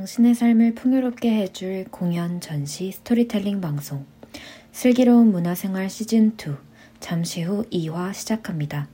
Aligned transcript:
당신의 0.00 0.34
삶을 0.34 0.76
풍요롭게 0.76 1.30
해줄 1.30 1.84
공연, 1.90 2.40
전시, 2.40 2.90
스토리텔링 2.90 3.60
방송. 3.60 4.06
슬기로운 4.72 5.30
문화생활 5.30 5.88
시즌2. 5.88 6.56
잠시 7.00 7.42
후 7.42 7.66
2화 7.70 8.14
시작합니다. 8.14 8.88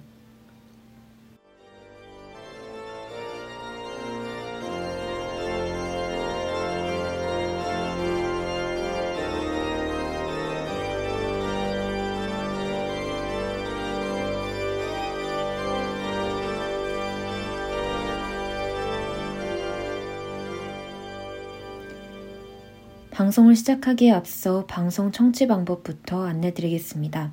방송을 23.26 23.56
시작하기에 23.56 24.12
앞서 24.12 24.66
방송 24.66 25.10
청취 25.10 25.48
방법부터 25.48 26.24
안내드리겠습니다. 26.26 27.32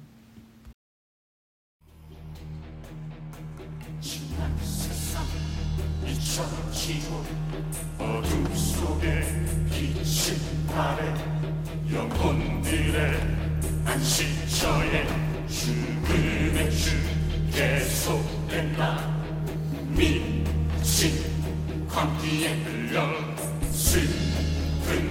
영혼들의 11.92 13.12
안식처에 13.86 15.06
죽음의 15.48 16.72
주 16.72 16.96
계속 17.52 18.31
된다 18.62 18.96
미친 19.90 21.12
광기에 21.90 22.54
흘러 22.62 23.08
슬픈 23.72 25.10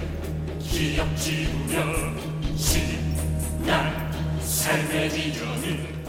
기억 0.59 1.13
지우며 1.17 2.55
신난 2.55 4.11
삶의 4.39 5.09
비전을 5.09 6.01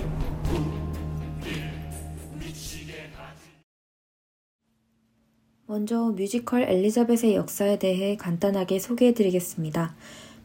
먼저 5.66 6.12
뮤지컬 6.14 6.62
엘리자벳의 6.64 7.34
역사에 7.34 7.78
대해 7.78 8.16
간단하게 8.16 8.78
소개해 8.78 9.14
드리겠습니다. 9.14 9.94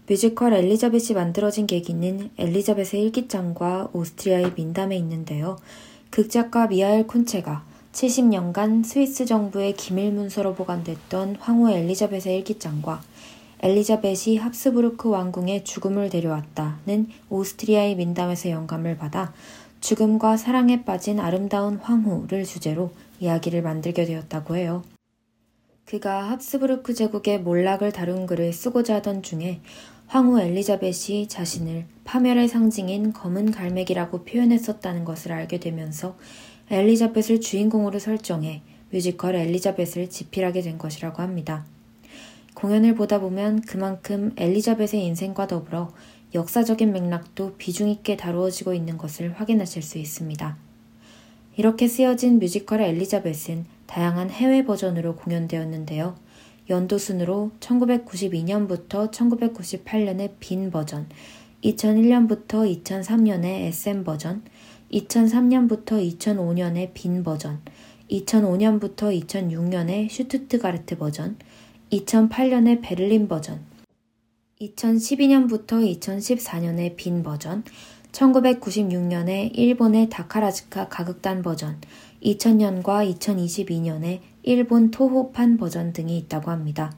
뮤지컬 0.07 0.53
엘리자벳이 0.53 1.13
만들어진 1.15 1.67
계기는 1.67 2.29
엘리자벳의 2.37 3.03
일기장과 3.03 3.89
오스트리아의 3.91 4.53
민담에 4.55 4.95
있는데요. 4.95 5.57
극작가 6.09 6.67
미하엘 6.67 7.07
쿤체가 7.07 7.63
70년간 7.91 8.85
스위스 8.85 9.25
정부의 9.25 9.73
기밀 9.75 10.11
문서로 10.11 10.53
보관됐던 10.55 11.37
황후 11.39 11.71
엘리자벳의 11.71 12.37
일기장과 12.37 13.01
엘리자벳이 13.59 14.37
합스부르크 14.37 15.09
왕궁에 15.09 15.63
죽음을 15.63 16.09
데려왔다는 16.09 17.09
오스트리아의 17.29 17.95
민담에서 17.95 18.49
영감을 18.49 18.97
받아 18.97 19.33
죽음과 19.81 20.37
사랑에 20.37 20.83
빠진 20.83 21.19
아름다운 21.19 21.77
황후를 21.77 22.43
주제로 22.45 22.91
이야기를 23.19 23.61
만들게 23.61 24.05
되었다고 24.05 24.57
해요. 24.57 24.83
그가 25.85 26.31
합스부르크 26.31 26.93
제국의 26.93 27.39
몰락을 27.39 27.91
다룬 27.93 28.25
글을 28.25 28.51
쓰고자 28.53 28.95
하던 28.95 29.23
중에 29.23 29.61
황후 30.07 30.39
엘리자벳이 30.39 31.27
자신을 31.27 31.85
파멸의 32.05 32.47
상징인 32.47 33.11
검은 33.11 33.51
갈매기라고 33.51 34.23
표현했었다는 34.23 35.03
것을 35.03 35.33
알게 35.33 35.59
되면서 35.59 36.17
엘리자벳을 36.69 37.41
주인공으로 37.41 37.99
설정해 37.99 38.61
뮤지컬 38.89 39.35
엘리자벳을 39.35 40.09
집필하게 40.09 40.61
된 40.61 40.77
것이라고 40.77 41.21
합니다. 41.21 41.65
공연을 42.53 42.95
보다 42.95 43.19
보면 43.19 43.61
그만큼 43.61 44.31
엘리자벳의 44.37 45.05
인생과 45.05 45.47
더불어 45.47 45.91
역사적인 46.33 46.93
맥락도 46.93 47.55
비중 47.57 47.89
있게 47.89 48.15
다루어지고 48.15 48.73
있는 48.73 48.97
것을 48.97 49.33
확인하실 49.33 49.81
수 49.81 49.97
있습니다. 49.97 50.57
이렇게 51.57 51.89
쓰여진 51.89 52.39
뮤지컬 52.39 52.79
엘리자벳은 52.79 53.65
다양한 53.87 54.29
해외 54.29 54.63
버전으로 54.63 55.17
공연되었는데요. 55.17 56.15
연도 56.69 56.97
순으로 56.97 57.51
1992년부터 57.61 59.09
1998년의 59.11 60.31
빈 60.39 60.69
버전, 60.69 61.07
2001년부터 61.63 62.83
2003년의 62.83 63.67
에센 63.67 64.03
버전, 64.03 64.43
2003년부터 64.91 65.91
2005년의 66.19 66.91
빈 66.93 67.23
버전, 67.23 67.61
2005년부터 68.11 69.25
2006년의 69.25 70.09
슈투트가르트 70.09 70.97
버전, 70.97 71.37
2008년의 71.91 72.81
베를린 72.81 73.29
버전, 73.29 73.61
2012년부터 74.59 75.99
2014년의 75.99 76.97
빈 76.97 77.23
버전, 77.23 77.63
1996년에 78.11 79.51
일본의 79.57 80.09
다카라즈카 80.09 80.89
가극단 80.89 81.43
버전, 81.43 81.79
2000년과 82.23 83.15
2022년에 83.17 84.19
일본 84.47 84.91
토호판 84.91 85.57
버전 85.57 85.91
등이 85.91 86.17
있다고 86.19 86.51
합니다. 86.51 86.95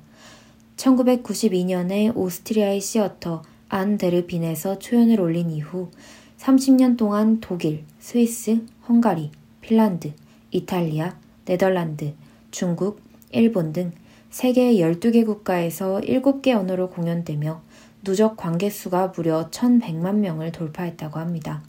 1992년에 0.78 2.16
오스트리아의 2.16 2.80
시어터 2.80 3.42
안 3.70 3.98
데르빈에서 3.98 4.78
초연을 4.78 5.20
올린 5.20 5.50
이후 5.50 5.90
30년 6.38 6.96
동안 6.96 7.40
독일, 7.42 7.86
스위스, 7.98 8.64
헝가리, 8.88 9.32
핀란드, 9.62 10.14
이탈리아, 10.52 11.18
네덜란드, 11.46 12.14
중국, 12.52 13.02
일본 13.32 13.74
등 13.74 13.94
세계 14.30 14.76
12개 14.76 15.26
국가에서 15.26 16.02
7개 16.02 16.56
언어로 16.56 16.92
공연되며 16.92 17.64
누적 18.04 18.38
관객수가 18.38 19.14
무려 19.16 19.50
1100만 19.50 20.18
명을 20.18 20.52
돌파했다고 20.52 21.18
합니다. 21.18 21.64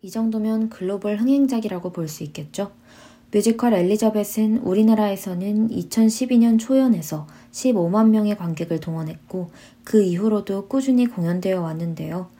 이 0.00 0.10
정도면 0.10 0.68
글로벌 0.68 1.16
흥행작이라고 1.16 1.90
볼 1.90 2.06
수 2.06 2.22
있겠죠? 2.22 2.70
뮤지컬 3.30 3.74
엘리자벳은 3.74 4.62
우리나라에서는 4.62 5.68
2012년 5.68 6.58
초연에서 6.58 7.26
15만 7.52 8.08
명의 8.08 8.34
관객을 8.38 8.80
동원했고 8.80 9.50
그 9.84 10.02
이후로도 10.02 10.66
꾸준히 10.68 11.06
공연되어 11.06 11.60
왔는데요. 11.60 12.30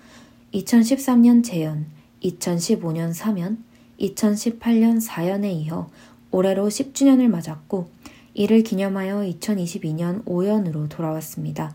2013년 0.55 1.45
재연, 1.45 1.85
2015년 2.23 3.15
3연, 3.15 3.59
2018년 4.01 5.07
4연에 5.07 5.53
이어 5.53 5.91
올해로 6.31 6.69
10주년을 6.69 7.29
맞았고 7.29 7.91
이를 8.33 8.63
기념하여 8.63 9.19
2022년 9.19 10.25
5연으로 10.25 10.89
돌아왔습니다. 10.89 11.75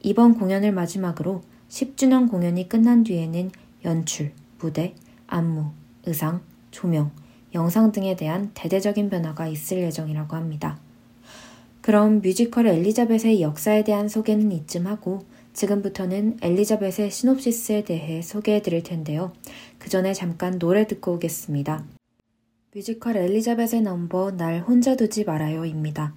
이번 0.00 0.38
공연을 0.38 0.72
마지막으로 0.72 1.42
10주년 1.68 2.30
공연이 2.30 2.66
끝난 2.66 3.04
뒤에는 3.04 3.50
연출, 3.84 4.32
무대, 4.58 4.94
안무, 5.26 5.72
의상, 6.06 6.40
조명, 6.70 7.10
영상 7.54 7.92
등에 7.92 8.16
대한 8.16 8.50
대대적인 8.54 9.10
변화가 9.10 9.48
있을 9.48 9.78
예정이라고 9.78 10.36
합니다. 10.36 10.78
그럼 11.80 12.20
뮤지컬 12.20 12.66
엘리자벳의 12.66 13.42
역사에 13.42 13.84
대한 13.84 14.08
소개는 14.08 14.50
이쯤 14.52 14.86
하고 14.86 15.20
지금부터는 15.52 16.38
엘리자벳의 16.42 17.10
시놉시스에 17.10 17.84
대해 17.84 18.22
소개해 18.22 18.62
드릴 18.62 18.82
텐데요. 18.82 19.32
그 19.78 19.88
전에 19.88 20.12
잠깐 20.14 20.58
노래 20.58 20.86
듣고 20.86 21.12
오겠습니다. 21.14 21.84
뮤지컬 22.74 23.16
엘리자벳의 23.16 23.82
넘버 23.82 24.32
날 24.32 24.60
혼자 24.60 24.96
두지 24.96 25.24
말아요입니다. 25.24 26.14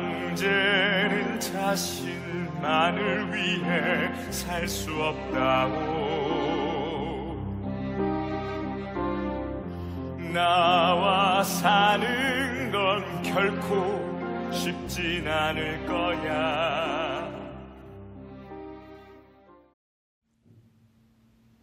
황제는 0.00 1.38
자신만을 1.40 3.34
위해 3.34 4.10
살 4.30 4.66
수 4.66 4.90
없다고 4.92 6.30
나와 10.32 11.42
사는 11.42 12.70
건 12.70 13.22
결코 13.22 14.00
쉽진 14.52 15.26
않을 15.26 15.84
거야. 15.86 17.28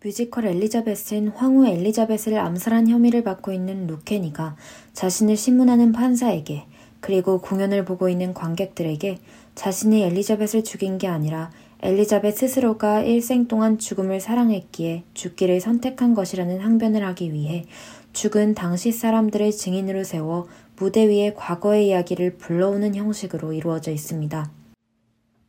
뮤지컬 0.03 0.45
엘리자벳은 0.45 1.29
황후 1.29 1.65
엘리자벳을 1.67 2.37
암살한 2.37 2.87
혐의를 2.87 3.23
받고 3.23 3.51
있는 3.51 3.87
루케니가 3.87 4.55
자신을 4.93 5.35
신문하는 5.35 5.91
판사에게 5.91 6.67
그리고 7.07 7.39
공연을 7.39 7.85
보고 7.85 8.09
있는 8.09 8.33
관객들에게 8.33 9.19
자신이 9.55 10.03
엘리자벳을 10.03 10.65
죽인 10.65 10.97
게 10.97 11.07
아니라 11.07 11.51
엘리자벳 11.81 12.35
스스로가 12.35 13.03
일생 13.03 13.47
동안 13.47 13.77
죽음을 13.77 14.19
사랑했기에 14.19 15.03
죽기를 15.13 15.61
선택한 15.61 16.15
것이라는 16.15 16.59
항변을 16.59 17.05
하기 17.05 17.31
위해 17.31 17.63
죽은 18.11 18.55
당시 18.55 18.91
사람들을 18.91 19.51
증인으로 19.51 20.03
세워 20.03 20.47
무대 20.75 21.07
위에 21.07 21.33
과거의 21.33 21.87
이야기를 21.87 22.35
불러오는 22.35 22.93
형식으로 22.93 23.53
이루어져 23.53 23.91
있습니다. 23.91 24.56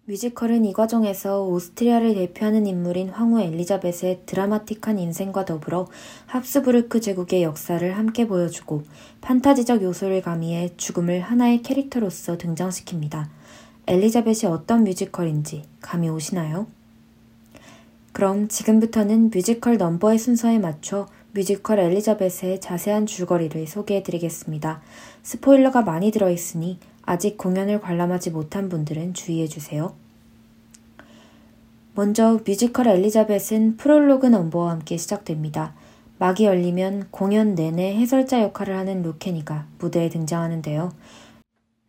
뮤지컬은 0.08 0.64
이 0.64 0.72
과정에서 0.72 1.42
오스트리아를 1.44 2.14
대표하는 2.14 2.66
인물인 2.66 3.10
황후 3.10 3.42
엘리자벳의 3.42 4.22
드라마틱한 4.24 4.98
인생과 4.98 5.44
더불어 5.44 5.86
합스부르크 6.24 7.02
제국의 7.02 7.42
역사를 7.42 7.94
함께 7.94 8.26
보여주고 8.26 8.84
판타지적 9.20 9.82
요소를 9.82 10.22
가미해 10.22 10.70
죽음을 10.78 11.20
하나의 11.20 11.60
캐릭터로서 11.60 12.38
등장시킵니다. 12.38 13.26
엘리자벳이 13.86 14.46
어떤 14.46 14.84
뮤지컬인지 14.84 15.64
감이 15.82 16.08
오시나요? 16.08 16.68
그럼 18.12 18.48
지금부터는 18.48 19.30
뮤지컬 19.30 19.76
넘버의 19.76 20.18
순서에 20.18 20.58
맞춰 20.58 21.06
뮤지컬 21.32 21.80
엘리자벳의 21.80 22.62
자세한 22.62 23.04
줄거리를 23.04 23.66
소개해 23.66 24.02
드리겠습니다. 24.02 24.80
스포일러가 25.22 25.82
많이 25.82 26.10
들어있으니 26.10 26.78
아직 27.08 27.38
공연을 27.38 27.80
관람하지 27.80 28.32
못한 28.32 28.68
분들은 28.68 29.14
주의해 29.14 29.46
주세요. 29.46 29.94
먼저 31.94 32.38
뮤지컬 32.46 32.86
엘리자벳은 32.86 33.78
프롤로그 33.78 34.26
넘버와 34.26 34.72
함께 34.72 34.98
시작됩니다. 34.98 35.74
막이 36.18 36.44
열리면 36.44 37.08
공연 37.10 37.54
내내 37.54 37.96
해설자 37.96 38.42
역할을 38.42 38.76
하는 38.76 39.00
루케니가 39.00 39.68
무대에 39.78 40.10
등장하는데요. 40.10 40.92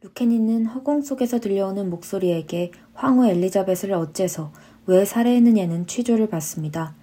루케니는 0.04 0.68
허공 0.68 1.02
속에서 1.02 1.42
들려오는 1.42 1.90
목소리에게 1.90 2.72
황후 2.94 3.28
엘리자벳을 3.28 3.92
어째서 3.92 4.54
왜 4.86 5.04
살해했느냐는 5.04 5.86
취조를 5.86 6.30
받습니다. 6.30 6.96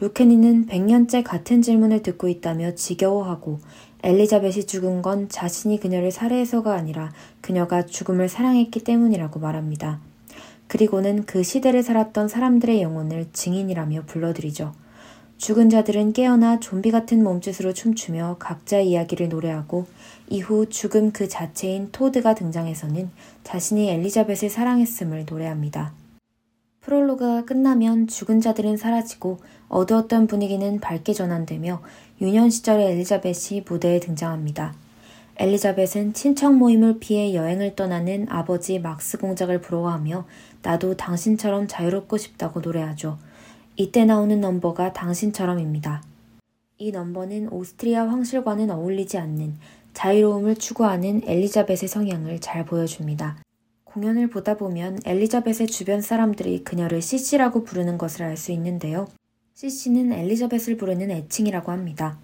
루케니는 0.00 0.66
100년째 0.66 1.22
같은 1.22 1.62
질문을 1.62 2.02
듣고 2.02 2.26
있다며 2.26 2.74
지겨워하고 2.74 3.60
엘리자벳이 4.02 4.64
죽은 4.66 5.02
건 5.02 5.28
자신이 5.28 5.78
그녀를 5.78 6.10
살해해서가 6.10 6.74
아니라 6.74 7.12
그녀가 7.40 7.86
죽음을 7.86 8.28
사랑했기 8.28 8.80
때문이라고 8.80 9.38
말합니다. 9.38 10.00
그리고는 10.66 11.24
그 11.24 11.42
시대를 11.42 11.82
살았던 11.82 12.28
사람들의 12.28 12.82
영혼을 12.82 13.28
증인이라며 13.32 14.04
불러들이죠. 14.06 14.72
죽은 15.36 15.70
자들은 15.70 16.12
깨어나 16.12 16.60
좀비 16.60 16.90
같은 16.90 17.22
몸짓으로 17.22 17.74
춤추며 17.74 18.36
각자의 18.38 18.88
이야기를 18.90 19.28
노래하고 19.28 19.86
이후 20.28 20.68
죽음 20.68 21.12
그 21.12 21.28
자체인 21.28 21.90
토드가 21.90 22.34
등장해서는 22.34 23.10
자신이 23.44 23.90
엘리자벳을 23.90 24.48
사랑했음을 24.48 25.26
노래합니다. 25.28 25.92
프롤로그가 26.80 27.44
끝나면 27.44 28.06
죽은 28.06 28.40
자들은 28.40 28.76
사라지고 28.76 29.38
어두웠던 29.72 30.26
분위기는 30.26 30.80
밝게 30.80 31.14
전환되며 31.14 31.82
유년 32.20 32.50
시절의 32.50 32.92
엘리자벳이 32.92 33.64
무대에 33.66 33.98
등장합니다. 34.00 34.74
엘리자벳은 35.38 36.12
친척 36.12 36.54
모임을 36.54 37.00
피해 37.00 37.34
여행을 37.34 37.74
떠나는 37.74 38.26
아버지 38.28 38.78
막스 38.78 39.18
공작을 39.18 39.62
부러워하며 39.62 40.26
나도 40.62 40.96
당신처럼 40.96 41.68
자유롭고 41.68 42.18
싶다고 42.18 42.60
노래하죠. 42.60 43.18
이때 43.76 44.04
나오는 44.04 44.38
넘버가 44.40 44.92
당신처럼입니다. 44.92 46.02
이 46.76 46.92
넘버는 46.92 47.48
오스트리아 47.50 48.06
황실과는 48.08 48.70
어울리지 48.70 49.16
않는 49.16 49.56
자유로움을 49.94 50.56
추구하는 50.56 51.22
엘리자벳의 51.24 51.88
성향을 51.88 52.40
잘 52.40 52.66
보여줍니다. 52.66 53.38
공연을 53.84 54.28
보다 54.28 54.56
보면 54.56 54.98
엘리자벳의 55.04 55.66
주변 55.68 56.02
사람들이 56.02 56.62
그녀를 56.62 57.00
시시라고 57.00 57.64
부르는 57.64 57.96
것을 57.96 58.24
알 58.24 58.36
수 58.36 58.52
있는데요. 58.52 59.06
시시는 59.62 60.12
엘리자벳을 60.12 60.76
부르는 60.76 61.12
애칭이라고 61.12 61.70
합니다. 61.70 62.18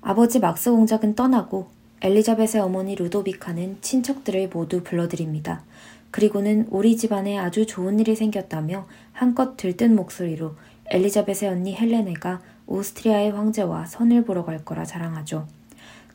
아버지 0.00 0.40
막스 0.40 0.72
공작은 0.72 1.14
떠나고 1.14 1.68
엘리자벳의 2.00 2.60
어머니 2.60 2.96
루도비카는 2.96 3.78
친척들을 3.82 4.48
모두 4.48 4.82
불러들입니다. 4.82 5.62
그리고는 6.10 6.66
우리 6.70 6.96
집안에 6.96 7.38
아주 7.38 7.66
좋은 7.66 8.00
일이 8.00 8.16
생겼다며 8.16 8.88
한껏 9.12 9.56
들뜬 9.56 9.94
목소리로 9.94 10.56
엘리자벳의 10.90 11.52
언니 11.52 11.76
헬레네가 11.76 12.42
오스트리아의 12.66 13.30
황제와 13.30 13.86
선을 13.86 14.24
보러 14.24 14.44
갈 14.44 14.64
거라 14.64 14.84
자랑하죠. 14.84 15.46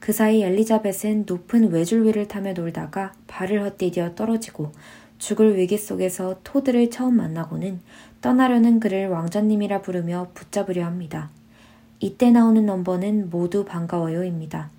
그 0.01 0.11
사이 0.11 0.43
엘리자벳은 0.43 1.23
높은 1.25 1.71
외줄 1.71 2.05
위를 2.05 2.27
타며 2.27 2.51
놀다가 2.51 3.13
발을 3.27 3.63
헛디뎌 3.63 4.15
떨어지고 4.15 4.73
죽을 5.17 5.55
위기 5.55 5.77
속에서 5.77 6.39
토드를 6.43 6.89
처음 6.89 7.15
만나고는 7.15 7.79
떠나려는 8.21 8.79
그를 8.79 9.07
왕자님이라 9.09 9.81
부르며 9.81 10.29
붙잡으려 10.35 10.85
합니다. 10.85 11.29
이때 11.99 12.31
나오는 12.31 12.65
넘버는 12.65 13.29
모두 13.29 13.65
반가워요입니다. 13.65 14.69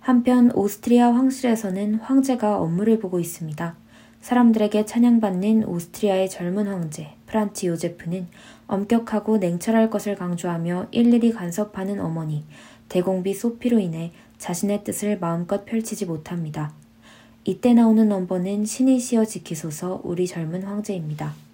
한편 0.00 0.50
오스트리아 0.54 1.12
황실에서는 1.12 1.96
황제가 1.96 2.58
업무를 2.58 2.98
보고 2.98 3.20
있습니다. 3.20 3.76
사람들에게 4.20 4.86
찬양받는 4.86 5.64
오스트리아의 5.64 6.30
젊은 6.30 6.66
황제 6.66 7.08
프란츠 7.26 7.66
요제프는 7.66 8.26
엄격하고 8.66 9.38
냉철할 9.38 9.90
것을 9.90 10.16
강조하며 10.16 10.88
일일이 10.90 11.32
간섭하는 11.32 12.00
어머니 12.00 12.44
대공비 12.88 13.34
소피로 13.34 13.78
인해 13.78 14.12
자신의 14.38 14.84
뜻을 14.84 15.18
마음껏 15.18 15.64
펼치지 15.64 16.06
못합니다. 16.06 16.72
이때 17.44 17.74
나오는 17.74 18.08
넘버는 18.08 18.64
신이 18.64 18.98
시어 19.00 19.24
지키소서 19.24 20.00
우리 20.02 20.26
젊은 20.26 20.62
황제입니다. 20.62 21.45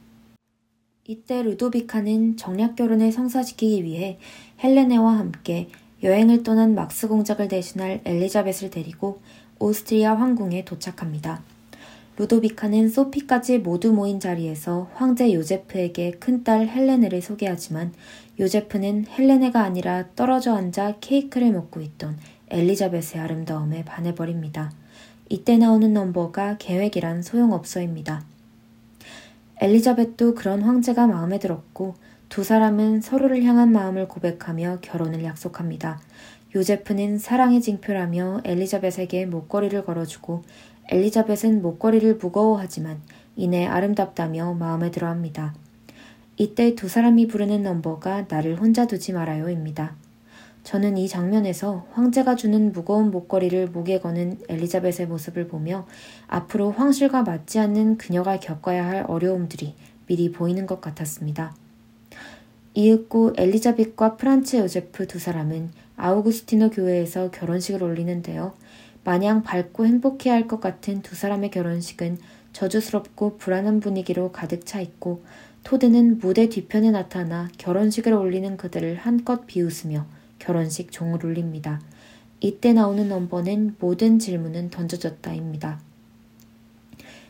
이때 1.04 1.42
루도비카는 1.42 2.36
정략 2.36 2.76
결혼을 2.76 3.10
성사시키기 3.10 3.82
위해 3.82 4.18
헬레네와 4.62 5.18
함께 5.18 5.68
여행을 6.04 6.44
떠난 6.44 6.76
막스 6.76 7.08
공작을 7.08 7.48
대신할 7.48 8.02
엘리자벳을 8.04 8.70
데리고 8.70 9.20
오스트리아 9.58 10.14
황궁에 10.14 10.64
도착합니다. 10.64 11.42
루도비카는 12.18 12.88
소피까지 12.88 13.58
모두 13.58 13.92
모인 13.92 14.20
자리에서 14.20 14.90
황제 14.94 15.32
요제프에게 15.32 16.12
큰딸 16.20 16.68
헬레네를 16.68 17.20
소개하지만 17.20 17.92
요제프는 18.38 19.06
헬레네가 19.08 19.60
아니라 19.60 20.04
떨어져 20.14 20.54
앉아 20.54 20.98
케이크를 21.00 21.50
먹고 21.50 21.80
있던 21.80 22.16
엘리자벳의 22.48 23.20
아름다움에 23.20 23.84
반해버립니다. 23.84 24.72
이때 25.28 25.56
나오는 25.56 25.92
넘버가 25.92 26.58
계획이란 26.58 27.22
소용없어입니다. 27.22 28.31
엘리자벳도 29.62 30.34
그런 30.34 30.60
황제가 30.60 31.06
마음에 31.06 31.38
들었고 31.38 31.94
두 32.28 32.42
사람은 32.42 33.00
서로를 33.00 33.44
향한 33.44 33.70
마음을 33.70 34.08
고백하며 34.08 34.78
결혼을 34.82 35.22
약속합니다. 35.22 36.00
요제프는 36.52 37.18
사랑의 37.18 37.60
징표라며 37.60 38.40
엘리자벳에게 38.44 39.26
목걸이를 39.26 39.84
걸어주고 39.84 40.42
엘리자벳은 40.88 41.62
목걸이를 41.62 42.16
무거워하지만 42.16 43.02
이내 43.36 43.64
아름답다며 43.64 44.54
마음에 44.54 44.90
들어 44.90 45.06
합니다. 45.06 45.54
이때 46.36 46.74
두 46.74 46.88
사람이 46.88 47.28
부르는 47.28 47.62
넘버가 47.62 48.26
나를 48.28 48.58
혼자 48.58 48.88
두지 48.88 49.12
말아요입니다. 49.12 49.94
저는 50.64 50.96
이 50.96 51.08
장면에서 51.08 51.86
황제가 51.92 52.36
주는 52.36 52.72
무거운 52.72 53.10
목걸이를 53.10 53.68
목에 53.68 53.98
거는 54.00 54.38
엘리자벳의 54.48 55.08
모습을 55.08 55.48
보며 55.48 55.86
앞으로 56.28 56.70
황실과 56.70 57.22
맞지 57.22 57.58
않는 57.58 57.98
그녀가 57.98 58.38
겪어야 58.38 58.86
할 58.86 59.04
어려움들이 59.08 59.74
미리 60.06 60.30
보이는 60.30 60.66
것 60.66 60.80
같았습니다. 60.80 61.54
이윽고 62.74 63.34
엘리자벳과 63.36 64.16
프란츠 64.16 64.56
요제프 64.56 65.06
두 65.06 65.18
사람은 65.18 65.72
아우구스티노 65.96 66.70
교회에서 66.70 67.30
결혼식을 67.30 67.82
올리는데요. 67.82 68.54
마냥 69.04 69.42
밝고 69.42 69.84
행복해 69.84 70.30
할것 70.30 70.60
같은 70.60 71.02
두 71.02 71.16
사람의 71.16 71.50
결혼식은 71.50 72.18
저주스럽고 72.52 73.36
불안한 73.36 73.80
분위기로 73.80 74.30
가득 74.30 74.64
차 74.64 74.80
있고 74.80 75.24
토드는 75.64 76.18
무대 76.18 76.48
뒤편에 76.48 76.90
나타나 76.90 77.48
결혼식을 77.58 78.12
올리는 78.12 78.56
그들을 78.56 78.96
한껏 78.96 79.46
비웃으며 79.46 80.06
결혼식 80.42 80.90
종을 80.90 81.24
울립니다. 81.24 81.80
이때 82.40 82.72
나오는 82.72 83.08
넘버는 83.08 83.76
모든 83.78 84.18
질문은 84.18 84.70
던져졌다입니다. 84.70 85.80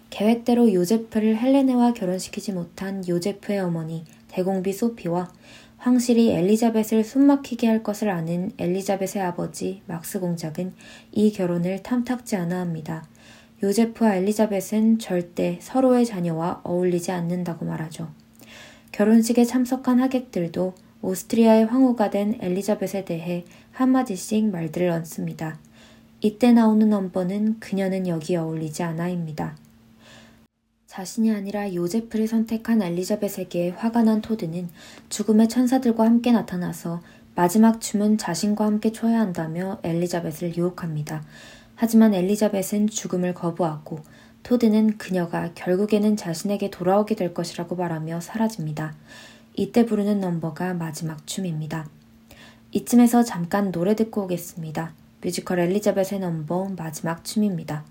계획대로 0.09 0.73
요제프를 0.73 1.37
헬레네와 1.37 1.93
결혼시키지 1.93 2.53
못한 2.53 3.07
요제프의 3.07 3.61
어머니 3.61 4.05
대공비 4.29 4.73
소피와 4.73 5.31
황실이 5.77 6.31
엘리자벳을 6.31 7.05
숨막히게 7.05 7.67
할 7.67 7.83
것을 7.83 8.09
아는 8.09 8.53
엘리자벳의 8.57 9.23
아버지 9.23 9.83
막스 9.87 10.19
공작은 10.19 10.73
이 11.13 11.33
결혼을 11.33 11.83
탐탁지 11.83 12.37
않아 12.37 12.61
합니다. 12.61 13.05
요제프와 13.63 14.17
엘리자벳은 14.17 14.99
절대 14.99 15.59
서로의 15.61 16.07
자녀와 16.07 16.63
어울리지 16.65 17.13
않는다고 17.13 17.67
말하죠. 17.67 18.09
결혼식에 18.93 19.45
참석한 19.45 20.01
하객들도 20.01 20.75
오스트리아의 21.03 21.67
황후가 21.67 22.11
된 22.11 22.39
엘리자벳에 22.41 23.05
대해 23.05 23.45
한마디씩 23.73 24.47
말들을 24.47 24.89
얹습니다. 24.89 25.59
이때 26.21 26.53
나오는 26.53 26.89
넘버는 26.89 27.59
그녀는 27.59 28.07
여기 28.07 28.37
어울리지 28.37 28.85
않아입니다. 28.85 29.57
자신이 30.87 31.33
아니라 31.33 31.75
요제프를 31.75 32.29
선택한 32.29 32.83
엘리자벳에게 32.83 33.71
화가 33.71 34.05
난 34.05 34.21
토드는 34.21 34.69
죽음의 35.09 35.49
천사들과 35.49 36.05
함께 36.05 36.31
나타나서 36.31 37.03
마지막 37.35 37.81
춤은 37.81 38.19
자신과 38.19 38.65
함께 38.65 38.93
춰야 38.93 39.19
한다며 39.19 39.81
엘리자벳을 39.83 40.57
유혹합니다. 40.57 41.25
하지만 41.75 42.15
엘리자벳은 42.15 42.89
죽음을 42.89 43.35
거부하고 43.35 44.01
토드는 44.43 44.99
그녀가 44.99 45.51
결국에는 45.55 46.17
자신에게 46.17 46.71
돌아오게 46.71 47.17
될 47.17 47.33
것이라고 47.33 47.75
말하며 47.75 48.21
사라집니다. 48.21 48.95
이때 49.55 49.85
부르는 49.85 50.21
넘버가 50.21 50.75
마지막 50.75 51.27
춤입니다. 51.27 51.87
이쯤에서 52.71 53.23
잠깐 53.23 53.71
노래 53.71 53.95
듣고 53.95 54.23
오겠습니다. 54.23 54.95
뮤지컬 55.21 55.59
엘리자벳의 55.61 56.21
넘버 56.21 56.71
마지막 56.77 57.23
춤입니다. 57.23 57.85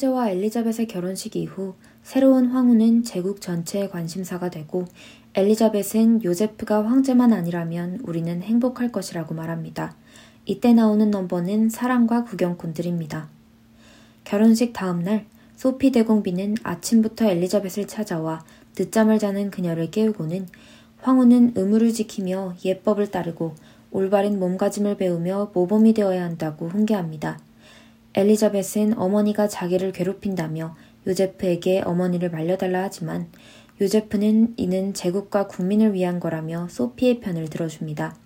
황제와 0.00 0.30
엘리자벳의 0.30 0.86
결혼식 0.88 1.36
이후 1.36 1.74
새로운 2.02 2.46
황후는 2.46 3.04
제국 3.04 3.42
전체의 3.42 3.90
관심사가 3.90 4.48
되고 4.48 4.86
엘리자벳은 5.34 6.24
요제프가 6.24 6.86
황제만 6.86 7.34
아니라면 7.34 8.00
우리는 8.04 8.42
행복할 8.42 8.90
것이라고 8.90 9.34
말합니다. 9.34 9.94
이때 10.46 10.72
나오는 10.72 11.10
넘버는 11.10 11.68
사랑과 11.68 12.24
구경꾼들입니다. 12.24 13.28
결혼식 14.24 14.72
다음 14.72 15.00
날 15.00 15.26
소피 15.56 15.92
대공비는 15.92 16.56
아침부터 16.62 17.26
엘리자벳을 17.26 17.86
찾아와 17.86 18.42
늦잠을 18.78 19.18
자는 19.18 19.50
그녀를 19.50 19.90
깨우고는 19.90 20.48
황후는 21.02 21.52
의무를 21.56 21.92
지키며 21.92 22.54
예법을 22.64 23.10
따르고 23.10 23.54
올바른 23.90 24.38
몸가짐을 24.38 24.96
배우며 24.96 25.50
모범이 25.52 25.92
되어야 25.92 26.24
한다고 26.24 26.68
훈계합니다. 26.68 27.49
엘리자벳은 28.14 28.98
어머니가 28.98 29.48
자기를 29.48 29.92
괴롭힌다며 29.92 30.76
요제프에게 31.06 31.82
어머니를 31.82 32.30
말려달라 32.30 32.82
하지만 32.82 33.28
요제프는 33.80 34.54
이는 34.56 34.92
제국과 34.92 35.46
국민을 35.46 35.94
위한 35.94 36.20
거라며 36.20 36.68
소피의 36.68 37.20
편을 37.20 37.48
들어줍니다. 37.48 38.16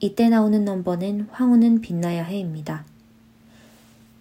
이때 0.00 0.28
나오는 0.28 0.64
넘버는 0.64 1.28
황후는 1.30 1.80
빛나야 1.80 2.24
해입니다. 2.24 2.84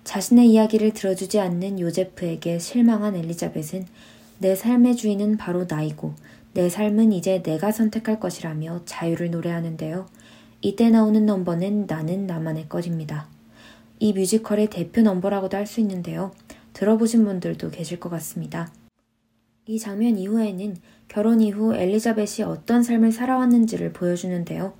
자신의 0.04 0.50
이야기를 0.50 0.94
들어주지 0.94 1.40
않는 1.40 1.80
요제프에게 1.80 2.60
실망한 2.60 3.16
엘리자벳은 3.16 3.86
내 4.40 4.56
삶의 4.56 4.96
주인은 4.96 5.38
바로 5.38 5.66
나이고 5.70 6.14
내 6.54 6.70
삶은 6.70 7.14
이제 7.14 7.42
내가 7.42 7.72
선택할 7.72 8.20
것이라며 8.20 8.82
자유를 8.86 9.32
노래하는데요. 9.32 10.08
이때 10.62 10.90
나오는 10.90 11.26
넘버는 11.26 11.86
나는 11.88 12.26
나만의 12.26 12.70
것입니다. 12.70 13.28
이 14.04 14.12
뮤지컬의 14.12 14.68
대표 14.68 15.02
넘버라고도 15.02 15.56
할 15.56 15.66
수 15.66 15.80
있는데요. 15.80 16.34
들어보신 16.74 17.24
분들도 17.24 17.72
계실 17.72 18.02
것 18.02 18.10
같습니다. 18.10 18.70
이 19.66 19.80
장면 19.80 20.18
이후에는 20.18 20.76
결혼 21.08 21.40
이후 21.40 21.74
엘리자벳이 21.74 22.44
어떤 22.46 22.84
삶을 22.84 23.14
살아왔는지를 23.14 23.94
보여주는데요. 23.94 24.74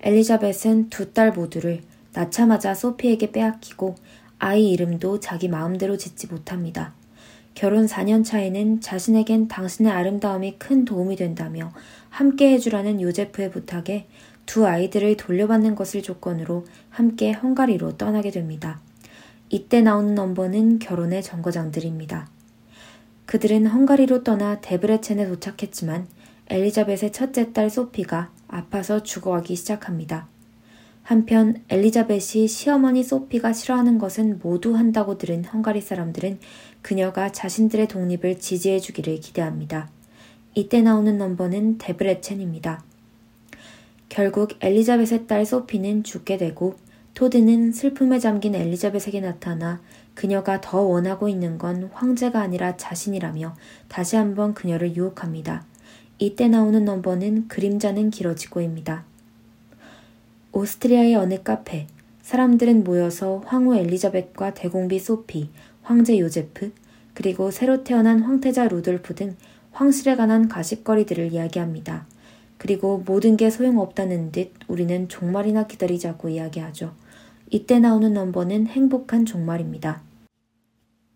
엘리자벳은 0.00 0.88
두 0.88 1.12
딸 1.12 1.32
모두를 1.32 1.82
낳자마자 2.14 2.74
소피에게 2.74 3.30
빼앗기고 3.32 3.96
아이 4.38 4.70
이름도 4.70 5.20
자기 5.20 5.48
마음대로 5.48 5.98
짓지 5.98 6.28
못합니다. 6.28 6.94
결혼 7.54 7.84
4년 7.84 8.24
차에는 8.24 8.80
자신에겐 8.80 9.48
당신의 9.48 9.92
아름다움이 9.92 10.56
큰 10.58 10.86
도움이 10.86 11.16
된다며 11.16 11.70
함께 12.08 12.52
해주라는 12.52 13.02
요제프의 13.02 13.50
부탁에 13.50 14.06
두 14.52 14.66
아이들을 14.66 15.16
돌려받는 15.16 15.74
것을 15.74 16.02
조건으로 16.02 16.66
함께 16.90 17.32
헝가리로 17.32 17.96
떠나게 17.96 18.30
됩니다. 18.30 18.82
이때 19.48 19.80
나오는 19.80 20.14
넘버는 20.14 20.78
결혼의 20.78 21.22
정거장들입니다. 21.22 22.28
그들은 23.24 23.66
헝가리로 23.66 24.24
떠나 24.24 24.60
데브레첸에 24.60 25.26
도착했지만 25.26 26.06
엘리자벳의 26.50 27.12
첫째 27.12 27.54
딸 27.54 27.70
소피가 27.70 28.30
아파서 28.46 29.02
죽어가기 29.02 29.56
시작합니다. 29.56 30.28
한편 31.02 31.62
엘리자벳이 31.70 32.46
시어머니 32.46 33.02
소피가 33.02 33.54
싫어하는 33.54 33.96
것은 33.96 34.38
모두 34.42 34.76
한다고 34.76 35.16
들은 35.16 35.46
헝가리 35.46 35.80
사람들은 35.80 36.40
그녀가 36.82 37.32
자신들의 37.32 37.88
독립을 37.88 38.38
지지해 38.38 38.80
주기를 38.80 39.18
기대합니다. 39.18 39.88
이때 40.54 40.82
나오는 40.82 41.16
넘버는 41.16 41.78
데브레첸입니다. 41.78 42.84
결국 44.12 44.58
엘리자벳의 44.60 45.26
딸 45.26 45.46
소피는 45.46 46.04
죽게 46.04 46.36
되고 46.36 46.74
토드는 47.14 47.72
슬픔에 47.72 48.18
잠긴 48.18 48.54
엘리자벳에게 48.54 49.22
나타나 49.22 49.80
그녀가 50.12 50.60
더 50.60 50.82
원하고 50.82 51.30
있는 51.30 51.56
건 51.56 51.88
황제가 51.94 52.38
아니라 52.38 52.76
자신이라며 52.76 53.56
다시 53.88 54.16
한번 54.16 54.52
그녀를 54.52 54.94
유혹합니다. 54.96 55.64
이때 56.18 56.46
나오는 56.46 56.84
넘버는 56.84 57.48
그림자는 57.48 58.10
길어지고입니다. 58.10 59.04
오스트리아의 60.52 61.14
어느 61.14 61.42
카페, 61.42 61.86
사람들은 62.20 62.84
모여서 62.84 63.42
황후 63.46 63.76
엘리자벳과 63.76 64.52
대공비 64.52 64.98
소피, 64.98 65.48
황제 65.80 66.18
요제프, 66.18 66.72
그리고 67.14 67.50
새로 67.50 67.82
태어난 67.82 68.20
황태자 68.20 68.68
루돌프 68.68 69.14
등 69.14 69.36
황실에 69.70 70.16
관한 70.16 70.48
가십거리들을 70.48 71.32
이야기합니다. 71.32 72.11
그리고 72.62 73.02
모든 73.04 73.36
게 73.36 73.50
소용없다는 73.50 74.30
듯 74.30 74.52
우리는 74.68 75.08
종말이나 75.08 75.66
기다리자고 75.66 76.28
이야기하죠. 76.28 76.94
이때 77.50 77.80
나오는 77.80 78.14
넘버는 78.14 78.68
행복한 78.68 79.26
종말입니다. 79.26 80.00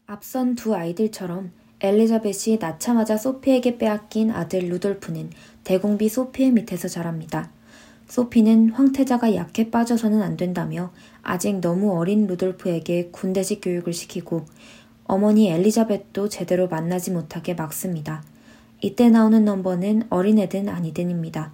앞선 0.07 0.57
두 0.57 0.75
아이들처럼 0.75 1.53
엘리자벳이 1.79 2.59
낳자마자 2.59 3.17
소피에게 3.17 3.79
빼앗긴 3.79 4.33
아들 4.33 4.69
루돌프는 4.71 5.31
대공비 5.63 6.09
소피의 6.09 6.51
밑에서 6.51 6.89
자랍니다. 6.89 7.53
소피는 8.09 8.71
황태자가 8.71 9.37
약해 9.37 9.71
빠져서는 9.71 10.23
안 10.23 10.37
된다며 10.37 10.91
아직 11.23 11.61
너무 11.61 11.97
어린 11.97 12.27
루돌프에게 12.27 13.11
군대식 13.13 13.61
교육을 13.63 13.93
시키고 13.93 14.47
어머니 15.05 15.49
엘리자벳도 15.53 16.29
제대로 16.29 16.67
만나지 16.67 17.13
못하게 17.13 17.55
막습니다. 17.55 18.25
이때 18.81 19.09
나오는 19.09 19.45
넘버는 19.45 20.05
어린애든 20.11 20.69
아니든입니다. 20.69 21.53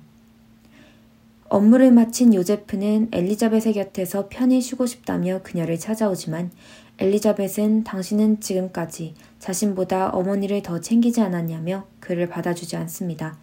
업무를 1.48 1.92
마친 1.92 2.32
요제프는 2.32 3.08
엘리자벳의 3.12 3.74
곁에서 3.74 4.28
편히 4.30 4.60
쉬고 4.60 4.86
싶다며 4.86 5.40
그녀를 5.42 5.78
찾아오지만 5.78 6.50
엘리자벳은 6.98 7.84
당신은 7.84 8.40
지금까지 8.40 9.14
자신보다 9.38 10.10
어머니를 10.10 10.62
더 10.62 10.80
챙기지 10.80 11.20
않았냐며 11.20 11.86
그를 12.00 12.28
받아주지 12.28 12.76
않습니다. 12.76 13.36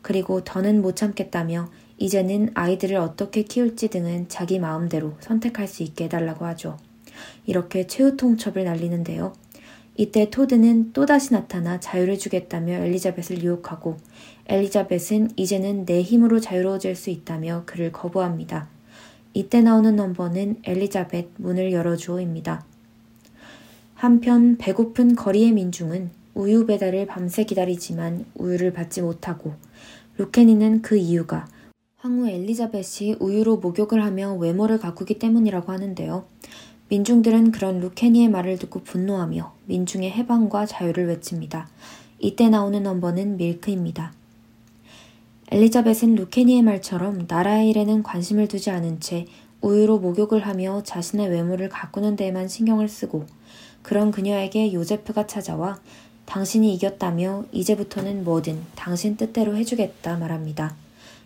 그리고 0.00 0.44
더는 0.44 0.80
못 0.80 0.96
참겠다며 0.96 1.68
이제는 1.98 2.50
아이들을 2.54 2.96
어떻게 2.96 3.42
키울지 3.42 3.88
등은 3.88 4.28
자기 4.28 4.58
마음대로 4.58 5.14
선택할 5.20 5.66
수 5.66 5.82
있게 5.82 6.04
해달라고 6.04 6.44
하죠. 6.46 6.76
이렇게 7.46 7.86
최후 7.86 8.16
통첩을 8.16 8.64
날리는데요. 8.64 9.32
이때 9.98 10.28
토드는 10.28 10.92
또다시 10.92 11.32
나타나 11.32 11.80
자유를 11.80 12.18
주겠다며 12.18 12.74
엘리자벳을 12.74 13.42
유혹하고 13.42 13.96
엘리자벳은 14.46 15.30
이제는 15.36 15.86
내 15.86 16.02
힘으로 16.02 16.38
자유로워질 16.38 16.94
수 16.94 17.10
있다며 17.10 17.62
그를 17.64 17.92
거부합니다. 17.92 18.68
이때 19.32 19.62
나오는 19.62 19.96
넘버는 19.96 20.60
엘리자벳 20.64 21.28
문을 21.38 21.72
열어주오입니다. 21.72 22.64
한편 23.94 24.58
배고픈 24.58 25.16
거리의 25.16 25.52
민중은 25.52 26.10
우유 26.34 26.66
배달을 26.66 27.06
밤새 27.06 27.44
기다리지만 27.44 28.26
우유를 28.34 28.74
받지 28.74 29.00
못하고 29.00 29.54
루케니는 30.18 30.82
그 30.82 30.96
이유가 30.96 31.48
황후 31.96 32.28
엘리자벳이 32.28 33.16
우유로 33.18 33.56
목욕을 33.56 34.04
하며 34.04 34.34
외모를 34.34 34.78
가꾸기 34.78 35.18
때문이라고 35.18 35.72
하는데요. 35.72 36.26
민중들은 36.88 37.50
그런 37.50 37.80
루케니의 37.80 38.28
말을 38.28 38.58
듣고 38.58 38.80
분노하며 38.80 39.52
민중의 39.66 40.12
해방과 40.12 40.66
자유를 40.66 41.08
외칩니다. 41.08 41.68
이때 42.20 42.48
나오는 42.48 42.80
넘버는 42.82 43.36
밀크입니다. 43.36 44.12
엘리자벳은 45.50 46.14
루케니의 46.14 46.62
말처럼 46.62 47.26
나라의 47.28 47.70
일에는 47.70 48.02
관심을 48.02 48.48
두지 48.48 48.70
않은 48.70 49.00
채 49.00 49.26
우유로 49.62 49.98
목욕을 49.98 50.46
하며 50.46 50.82
자신의 50.84 51.28
외모를 51.28 51.68
가꾸는 51.68 52.14
데에만 52.14 52.46
신경을 52.46 52.88
쓰고 52.88 53.26
그런 53.82 54.10
그녀에게 54.10 54.72
요제프가 54.72 55.26
찾아와 55.26 55.80
당신이 56.26 56.74
이겼다며 56.74 57.44
이제부터는 57.52 58.24
뭐든 58.24 58.60
당신 58.74 59.16
뜻대로 59.16 59.56
해주겠다 59.56 60.16
말합니다. 60.18 60.74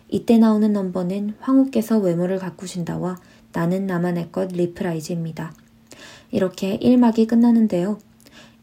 이때 0.09 0.37
나오는 0.37 0.71
넘버는 0.73 1.35
황후께서 1.39 1.97
외모를 1.97 2.37
가꾸신다와 2.37 3.17
나는 3.53 3.85
나만의 3.85 4.31
것 4.31 4.49
reprise입니다. 4.51 5.53
이렇게 6.31 6.77
1막이 6.79 7.27
끝나는데요. 7.27 7.99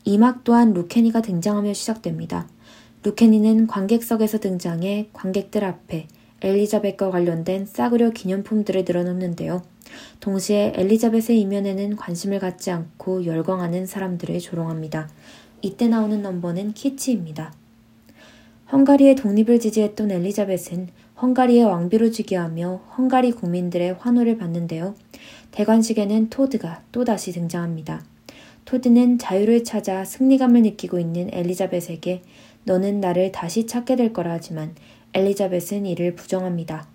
2막 0.07 0.45
또한 0.45 0.73
루케니가 0.73 1.23
등장하며 1.23 1.75
시작됩니다. 1.75 2.49
루케니는 3.04 3.66
관객석에서 3.66 4.38
등장해 4.38 5.11
관객들 5.12 5.64
앞에 5.64 6.09
엘리자벳과 6.40 7.11
관련된 7.11 7.66
싸구려 7.66 8.11
기념품들을 8.11 8.85
늘어놓는데요. 8.87 9.62
동시에 10.21 10.73
엘리자벳의 10.76 11.40
이면에는 11.40 11.97
관심을 11.97 12.38
갖지 12.38 12.71
않고 12.71 13.26
열광하는 13.26 13.87
사람들을 13.87 14.38
조롱합니다. 14.38 15.09
이때 15.62 15.88
나오는 15.88 16.23
넘버는 16.23 16.75
키치입니다. 16.75 17.52
헝가리의 18.71 19.16
독립을 19.16 19.61
지지했던 19.61 20.11
엘리자벳은 20.11 20.88
헝가리의 21.20 21.64
왕비로 21.64 22.12
즉위하며 22.12 22.80
헝가리 22.96 23.32
국민들의 23.32 23.94
환호를 23.94 24.38
받는데요. 24.38 24.94
대관식에는 25.50 26.30
토드가 26.30 26.82
또다시 26.92 27.32
등장합니다. 27.32 28.04
토드는 28.64 29.18
자유를 29.18 29.64
찾아 29.64 30.04
승리감을 30.04 30.62
느끼고 30.62 31.00
있는 31.00 31.28
엘리자벳에게 31.32 32.22
너는 32.64 33.00
나를 33.00 33.32
다시 33.32 33.66
찾게 33.66 33.96
될 33.96 34.12
거라 34.12 34.32
하지만 34.32 34.75
엘리자벳은 35.14 35.87
이를 35.87 36.14
부정합니다. 36.14 36.87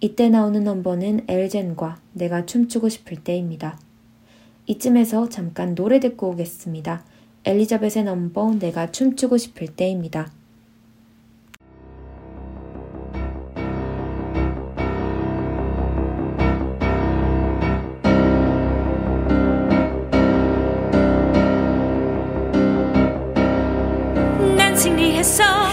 이때 0.00 0.28
나오는 0.28 0.64
넘버는 0.64 1.26
엘젠과 1.28 2.00
내가 2.12 2.46
춤추고 2.46 2.88
싶을 2.88 3.18
때입니다. 3.22 3.78
이쯤에서 4.66 5.28
잠깐 5.28 5.74
노래 5.74 6.00
듣고 6.00 6.30
오겠습니다. 6.30 7.04
엘리자벳의 7.44 8.04
넘버 8.04 8.54
내가 8.58 8.90
춤추고 8.90 9.36
싶을 9.36 9.68
때입니다. 9.68 10.32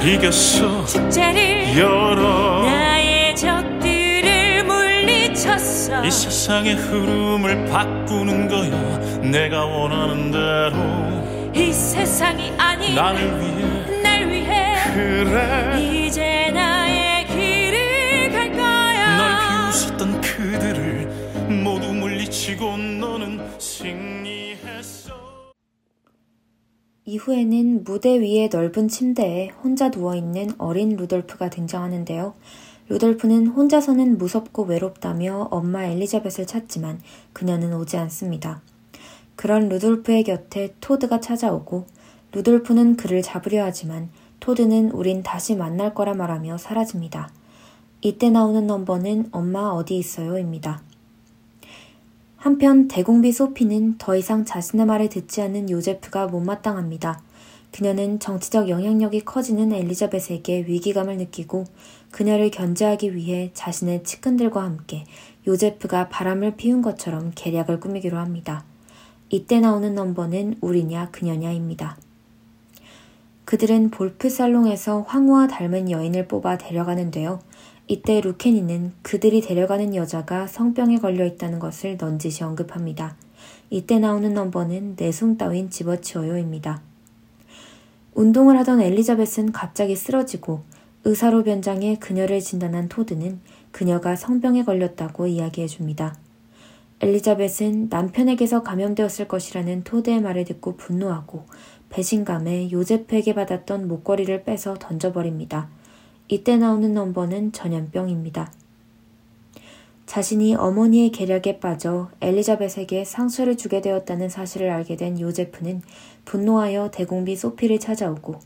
이겼어 0.03 0.85
축제를 0.85 1.77
열어. 1.77 2.63
나의 2.65 3.35
적들을 3.35 4.63
물리쳤어 4.63 6.03
이 6.03 6.09
세상의 6.11 6.73
흐름을 6.75 7.65
바꾸는 7.65 8.47
거야. 8.47 8.97
내가 9.21 9.63
원하는 9.65 10.31
대로. 10.31 11.51
이 11.53 11.71
세상이 11.71 12.51
아닌 12.57 12.95
나를 12.95 13.21
위해. 13.39 14.01
날 14.01 14.27
위해 14.27 14.75
그래. 14.93 15.79
이제 16.07 16.49
나의 16.51 17.27
길을 17.27 18.31
갈 18.31 18.51
거야. 18.53 19.17
널 19.17 19.69
비웃었던 19.71 20.21
그들을 20.21 21.07
모두 21.63 21.93
물리치고 21.93 22.77
너는 22.77 23.39
승리했어 23.59 24.40
이후에는 27.11 27.83
무대 27.83 28.21
위의 28.21 28.47
넓은 28.47 28.87
침대에 28.87 29.49
혼자 29.49 29.89
누워있는 29.89 30.51
어린 30.57 30.95
루돌프가 30.95 31.49
등장하는데요. 31.49 32.33
루돌프는 32.87 33.47
혼자서는 33.47 34.17
무섭고 34.17 34.63
외롭다며 34.63 35.49
엄마 35.51 35.83
엘리자벳을 35.83 36.47
찾지만 36.47 37.01
그녀는 37.33 37.73
오지 37.73 37.97
않습니다. 37.97 38.61
그런 39.35 39.67
루돌프의 39.67 40.23
곁에 40.23 40.73
토드가 40.79 41.19
찾아오고 41.19 41.85
루돌프는 42.31 42.95
그를 42.95 43.21
잡으려 43.21 43.65
하지만 43.65 44.09
토드는 44.39 44.91
우린 44.91 45.21
다시 45.21 45.53
만날 45.57 45.93
거라 45.93 46.13
말하며 46.13 46.59
사라집니다. 46.59 47.29
이때 47.99 48.29
나오는 48.29 48.65
넘버는 48.65 49.29
엄마 49.33 49.67
어디 49.71 49.97
있어요입니다. 49.97 50.81
한편 52.41 52.87
대공비 52.87 53.31
소피는 53.31 53.99
더 53.99 54.15
이상 54.15 54.45
자신의 54.45 54.87
말을 54.87 55.09
듣지 55.09 55.43
않는 55.43 55.69
요제프가 55.69 56.25
못마땅합니다. 56.25 57.21
그녀는 57.71 58.17
정치적 58.17 58.67
영향력이 58.67 59.25
커지는 59.25 59.71
엘리자벳에게 59.71 60.65
위기감을 60.65 61.17
느끼고 61.17 61.65
그녀를 62.09 62.49
견제하기 62.49 63.15
위해 63.15 63.51
자신의 63.53 64.01
측근들과 64.05 64.63
함께 64.63 65.05
요제프가 65.45 66.09
바람을 66.09 66.55
피운 66.55 66.81
것처럼 66.81 67.31
계략을 67.35 67.79
꾸미기로 67.79 68.17
합니다. 68.17 68.65
이때 69.29 69.59
나오는 69.59 69.93
넘버는 69.93 70.55
우리냐 70.61 71.11
그녀냐입니다. 71.11 71.95
그들은 73.45 73.91
볼프 73.91 74.31
살롱에서 74.31 75.01
황후와 75.01 75.45
닮은 75.45 75.91
여인을 75.91 76.27
뽑아 76.27 76.57
데려가는데요. 76.57 77.39
이때 77.91 78.21
루케니는 78.21 78.93
그들이 79.01 79.41
데려가는 79.41 79.95
여자가 79.95 80.47
성병에 80.47 80.99
걸려 80.99 81.25
있다는 81.25 81.59
것을 81.59 81.97
넌지시 81.99 82.45
언급합니다. 82.45 83.17
이때 83.69 83.99
나오는 83.99 84.33
넘버는 84.33 84.95
내숭 84.97 85.35
따윈 85.35 85.69
집어치워요입니다. 85.69 86.81
운동을 88.13 88.57
하던 88.59 88.79
엘리자벳은 88.79 89.51
갑자기 89.51 89.97
쓰러지고 89.97 90.61
의사로 91.03 91.43
변장해 91.43 91.97
그녀를 91.99 92.39
진단한 92.39 92.87
토드는 92.87 93.41
그녀가 93.71 94.15
성병에 94.15 94.63
걸렸다고 94.63 95.27
이야기해 95.27 95.67
줍니다. 95.67 96.15
엘리자벳은 97.01 97.89
남편에게서 97.89 98.63
감염되었을 98.63 99.27
것이라는 99.27 99.83
토드의 99.83 100.21
말을 100.21 100.45
듣고 100.45 100.77
분노하고 100.77 101.43
배신감에 101.89 102.71
요제프에게 102.71 103.35
받았던 103.35 103.89
목걸이를 103.89 104.45
빼서 104.45 104.75
던져버립니다. 104.79 105.80
이때 106.31 106.55
나오는 106.55 106.93
넘버는 106.93 107.51
전염병입니다. 107.51 108.53
자신이 110.05 110.55
어머니의 110.55 111.11
계략에 111.11 111.59
빠져 111.59 112.09
엘리자벳에게 112.21 113.03
상처를 113.03 113.57
주게 113.57 113.81
되었다는 113.81 114.29
사실을 114.29 114.69
알게 114.69 114.95
된 114.95 115.19
요제프는 115.19 115.81
분노하여 116.23 116.89
대공비 116.91 117.35
소피를 117.35 117.81
찾아오고 117.81 118.39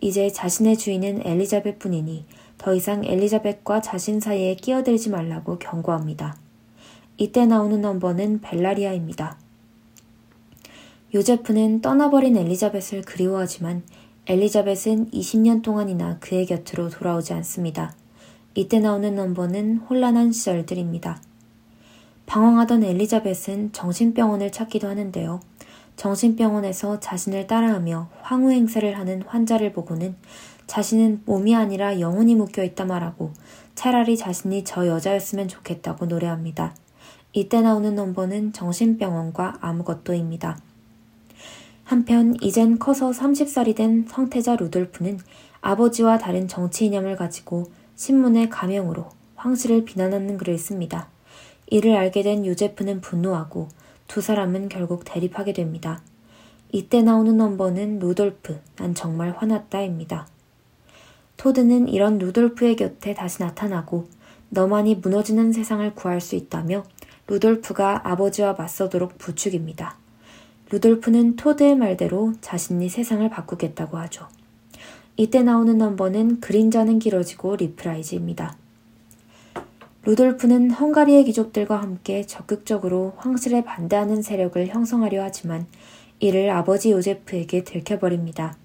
이제 0.00 0.30
자신의 0.30 0.78
주인은 0.78 1.26
엘리자벳 1.26 1.80
뿐이니 1.80 2.24
더 2.56 2.72
이상 2.72 3.04
엘리자벳과 3.04 3.80
자신 3.80 4.20
사이에 4.20 4.54
끼어들지 4.54 5.10
말라고 5.10 5.58
경고합니다. 5.58 6.36
이때 7.16 7.46
나오는 7.46 7.80
넘버는 7.80 8.42
벨라리아입니다. 8.42 9.38
요제프는 11.12 11.80
떠나버린 11.80 12.36
엘리자벳을 12.36 13.02
그리워하지만 13.02 13.82
엘리자벳은 14.26 15.10
20년 15.10 15.62
동안이나 15.62 16.18
그의 16.18 16.46
곁으로 16.46 16.88
돌아오지 16.88 17.34
않습니다. 17.34 17.94
이때 18.54 18.78
나오는 18.78 19.14
넘버는 19.14 19.78
혼란한 19.78 20.32
시절들입니다. 20.32 21.20
방황하던 22.24 22.84
엘리자벳은 22.84 23.72
정신병원을 23.72 24.50
찾기도 24.50 24.88
하는데요. 24.88 25.40
정신병원에서 25.96 27.00
자신을 27.00 27.46
따라하며 27.46 28.08
황후 28.22 28.50
행세를 28.50 28.98
하는 28.98 29.20
환자를 29.26 29.74
보고는 29.74 30.16
자신은 30.66 31.24
몸이 31.26 31.54
아니라 31.54 32.00
영혼이 32.00 32.34
묶여 32.34 32.64
있다 32.64 32.86
말하고 32.86 33.34
차라리 33.74 34.16
자신이 34.16 34.64
저 34.64 34.86
여자였으면 34.86 35.48
좋겠다고 35.48 36.06
노래합니다. 36.06 36.74
이때 37.34 37.60
나오는 37.60 37.94
넘버는 37.94 38.54
정신병원과 38.54 39.58
아무것도입니다. 39.60 40.60
한편 41.84 42.34
이젠 42.40 42.78
커서 42.78 43.10
30살이 43.10 43.76
된 43.76 44.06
성태자 44.08 44.56
루돌프는 44.56 45.18
아버지와 45.60 46.18
다른 46.18 46.48
정치 46.48 46.86
이념을 46.86 47.16
가지고 47.16 47.70
신문의 47.94 48.48
가명으로 48.48 49.10
황실을 49.36 49.84
비난하는 49.84 50.38
글을 50.38 50.58
씁니다. 50.58 51.08
이를 51.66 51.96
알게 51.96 52.22
된 52.22 52.46
요제프는 52.46 53.02
분노하고 53.02 53.68
두 54.08 54.22
사람은 54.22 54.70
결국 54.70 55.04
대립하게 55.04 55.52
됩니다. 55.52 56.02
이때 56.72 57.02
나오는 57.02 57.36
넘버는 57.36 57.98
루돌프, 57.98 58.60
난 58.76 58.94
정말 58.94 59.34
화났다입니다. 59.36 60.26
토드는 61.36 61.88
이런 61.88 62.18
루돌프의 62.18 62.76
곁에 62.76 63.12
다시 63.14 63.42
나타나고 63.42 64.08
너만이 64.48 64.96
무너지는 64.96 65.52
세상을 65.52 65.94
구할 65.94 66.20
수 66.20 66.34
있다며 66.34 66.84
루돌프가 67.26 68.08
아버지와 68.08 68.54
맞서도록 68.54 69.18
부추깁니다. 69.18 70.03
루돌프는 70.70 71.36
토드의 71.36 71.76
말대로 71.76 72.32
자신이 72.40 72.88
세상을 72.88 73.28
바꾸겠다고 73.28 73.98
하죠. 73.98 74.26
이때 75.16 75.42
나오는 75.42 75.76
넘버는 75.78 76.40
그림자는 76.40 76.98
길어지고 76.98 77.56
reprise입니다. 77.56 78.56
루돌프는 80.04 80.70
헝가리의 80.72 81.24
귀족들과 81.24 81.80
함께 81.80 82.26
적극적으로 82.26 83.14
황실에 83.16 83.64
반대하는 83.64 84.22
세력을 84.22 84.66
형성하려 84.66 85.22
하지만 85.22 85.66
이를 86.18 86.50
아버지 86.50 86.90
요제프에게 86.90 87.64
들켜버립니다. 87.64 88.56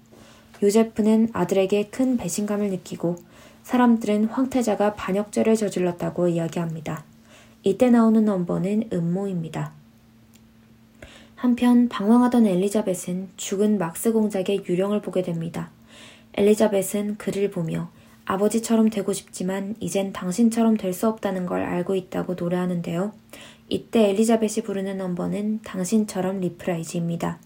요제프는 0.62 1.30
아들에게 1.32 1.88
큰 1.88 2.16
배신감을 2.16 2.70
느끼고 2.70 3.16
사람들은 3.62 4.26
황태자가 4.26 4.94
반역죄를 4.94 5.56
저질렀다고 5.56 6.28
이야기합니다. 6.28 7.04
이때 7.62 7.90
나오는 7.90 8.24
넘버는 8.24 8.90
음모입니다. 8.92 9.79
한편 11.40 11.88
방황하던 11.88 12.44
엘리자벳은 12.44 13.30
죽은 13.38 13.78
막스 13.78 14.12
공작의 14.12 14.64
유령을 14.68 15.00
보게 15.00 15.22
됩니다. 15.22 15.70
엘리자벳은 16.34 17.16
그를 17.16 17.50
보며 17.50 17.90
아버지처럼 18.26 18.90
되고 18.90 19.14
싶지만 19.14 19.74
이젠 19.80 20.12
당신처럼 20.12 20.76
될 20.76 20.92
수 20.92 21.08
없다는 21.08 21.46
걸 21.46 21.62
알고 21.62 21.94
있다고 21.94 22.34
노래하는데요. 22.34 23.12
이때 23.70 24.10
엘리자벳이 24.10 24.62
부르는 24.66 24.98
넘버는 24.98 25.60
당신처럼 25.64 26.40
reprise입니다. 26.40 27.38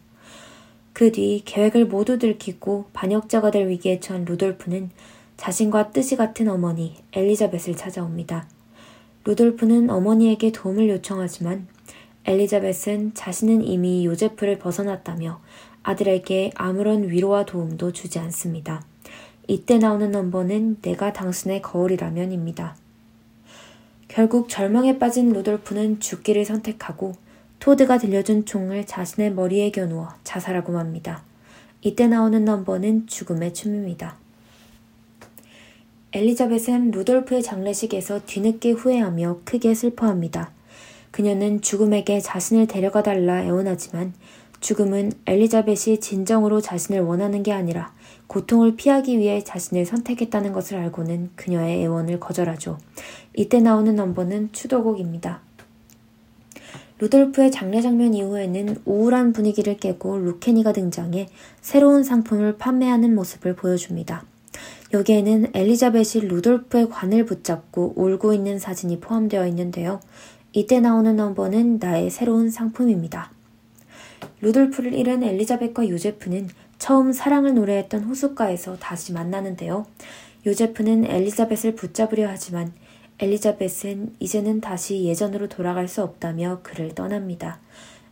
그 0.92 1.12
뒤 1.12 1.42
계획을 1.44 1.87
모두 1.87 2.18
들키고 2.18 2.87
반역자가 2.94 3.52
될 3.52 3.68
위기에 3.68 4.00
처한 4.00 4.24
루돌프는 4.24 4.90
자신과 5.37 5.92
뜻이 5.92 6.16
같은 6.16 6.48
어머니 6.48 6.96
엘리자벳을 7.12 7.76
찾아옵니다. 7.76 8.48
루돌프는 9.24 9.88
어머니에게 9.88 10.50
도움을 10.50 10.88
요청하지만 10.88 11.68
엘리자벳은 12.27 13.13
자신은 13.15 13.65
이미 13.65 14.07
요제프를 14.07 14.59
벗어났다며 14.59 15.41
아들에게 15.83 16.53
아무런 16.55 17.11
위로와 17.11 17.45
도움도 17.45 17.93
주지 17.93 18.19
않습니다. 18.19 18.83
이때 19.47 19.79
나오는 19.79 20.11
넘버는 20.11 20.79
내가 20.81 21.13
당신의 21.13 21.61
거울이라면입니다. 21.61 22.77
결국 24.09 24.49
절망에 24.49 24.99
빠진 24.99 25.33
루돌프는 25.33 26.01
죽기를 26.01 26.45
선택하고 26.45 27.13
토드가 27.59 27.99
들려준 27.99 28.47
총을 28.47 28.87
자신의 28.87 29.35
머리에 29.35 29.71
겨누어 29.71 30.15
자살하고 30.25 30.73
맙니다. 30.73 31.23
이때 31.83 32.07
나오는 32.07 32.45
넘버는 32.45 33.07
죽음의 33.07 33.53
춤입니다. 33.53 34.17
엘리자벳은 36.13 36.93
루돌프의 36.93 37.43
장례식에서 37.43 38.21
뒤늦게 38.25 38.71
후회하며 38.71 39.41
크게 39.45 39.75
슬퍼합니다. 39.75 40.53
그녀는 41.14 41.61
죽음에게 41.61 42.18
자신을 42.18 42.66
데려가 42.66 43.05
달라 43.05 43.44
애원하지만 43.44 44.14
죽음은 44.59 45.12
엘리자벳이 45.27 46.00
진정으로 46.00 46.61
자신을 46.61 47.03
원하는 47.03 47.44
게 47.44 47.53
아니라 47.53 47.94
고통을 48.27 48.74
피하기 48.74 49.20
위해 49.20 49.44
자신을 49.44 49.87
선택했다는 49.87 50.53
것을 50.53 50.77
알고는 50.77 51.31
그녀의 51.37 51.85
애원을 51.85 52.18
거절하죠. 52.18 52.79
이때 53.33 53.61
나오는 53.61 53.94
넘버는 53.94 54.48
추도곡입니다. 54.50 55.40
루돌프의 56.98 57.53
장례 57.53 57.81
장면 57.81 58.12
이후에는 58.12 58.79
우울한 58.85 59.33
분위기를 59.33 59.77
깨고 59.77 60.18
루케니가 60.18 60.72
등장해 60.72 61.29
새로운 61.61 62.03
상품을 62.03 62.59
판매하는 62.59 63.14
모습을 63.14 63.55
보여줍니다. 63.55 64.24
여기에는 64.92 65.50
엘리자벳이 65.55 66.27
루돌프의 66.27 66.88
관을 66.88 67.24
붙잡고 67.24 67.94
울고 67.96 68.33
있는 68.33 68.59
사진이 68.59 69.00
포함되어 69.00 69.46
있는데요. 69.48 70.00
이때 70.57 70.79
나오는 70.79 71.17
넘버는 71.17 71.81
나의 71.81 72.11
새로운 72.11 72.49
상품입니다. 72.49 73.33
루돌프를 74.40 74.95
잃은 74.95 75.25
엘리자벳과 75.25 75.88
요제프는 75.88 76.49
처음 76.79 77.12
사랑을 77.12 77.55
노래했던 77.55 78.05
호숫가에서 78.05 78.77
다시 78.77 79.12
만나는데요. 79.12 79.85
요제프는 80.47 81.07
엘리자벳을 81.07 81.75
붙잡으려 81.75 82.29
하지만 82.29 82.73
엘리자벳은 83.19 84.14
이제는 84.21 84.61
다시 84.61 85.03
예전으로 85.03 85.49
돌아갈 85.49 85.88
수 85.88 86.05
없다며 86.05 86.61
그를 86.62 86.95
떠납니다. 86.95 87.59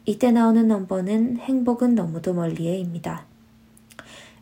이때 0.04 0.32
나오는 0.32 0.66
넘버는 0.66 1.36
행복은 1.36 1.94
너무도 1.94 2.34
멀리에입니다. 2.34 3.24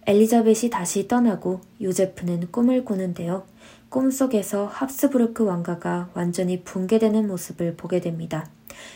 엘리자벳이 0.07 0.71
다시 0.71 1.07
떠나고 1.07 1.61
요제프는 1.83 2.51
꿈을 2.51 2.87
꾸는데요. 2.87 3.45
꿈속에서 3.91 4.67
합스부르크 4.67 5.45
왕가가 5.45 6.11
완전히 6.15 6.63
붕괴되는 6.63 7.27
모습을 7.27 7.75
보게 7.75 8.01
됩니다. 8.01 8.49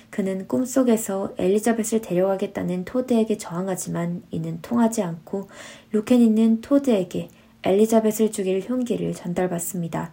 그는 0.09 0.47
꿈속에서 0.47 1.35
엘리자벳을 1.37 2.01
데려가겠다는 2.01 2.85
토드에게 2.85 3.37
저항하지만 3.37 4.23
이는 4.31 4.61
통하지 4.63 5.03
않고 5.03 5.49
루케니는 5.91 6.61
토드에게 6.61 7.29
엘리자벳을 7.65 8.31
죽일 8.31 8.61
흉기를 8.61 9.13
전달받습니다. 9.15 10.13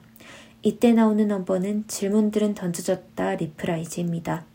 이때 0.63 0.93
나오는 0.93 1.27
넘버는 1.27 1.85
질문들은 1.87 2.55
던져졌다 2.55 3.35
reprise입니다. 3.35 4.45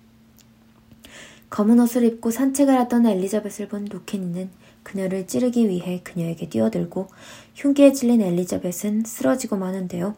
검은 1.50 1.78
옷을 1.78 2.02
입고 2.02 2.32
산책을 2.32 2.76
하던 2.80 3.06
엘리자벳을 3.06 3.68
본 3.68 3.84
루케니는 3.84 4.50
그녀를 4.82 5.26
찌르기 5.26 5.68
위해 5.68 6.00
그녀에게 6.02 6.48
뛰어들고 6.48 7.08
흉기에 7.56 7.92
찔린 7.92 8.20
엘리자벳은 8.20 9.04
쓰러지고 9.06 9.56
마는데요. 9.56 10.14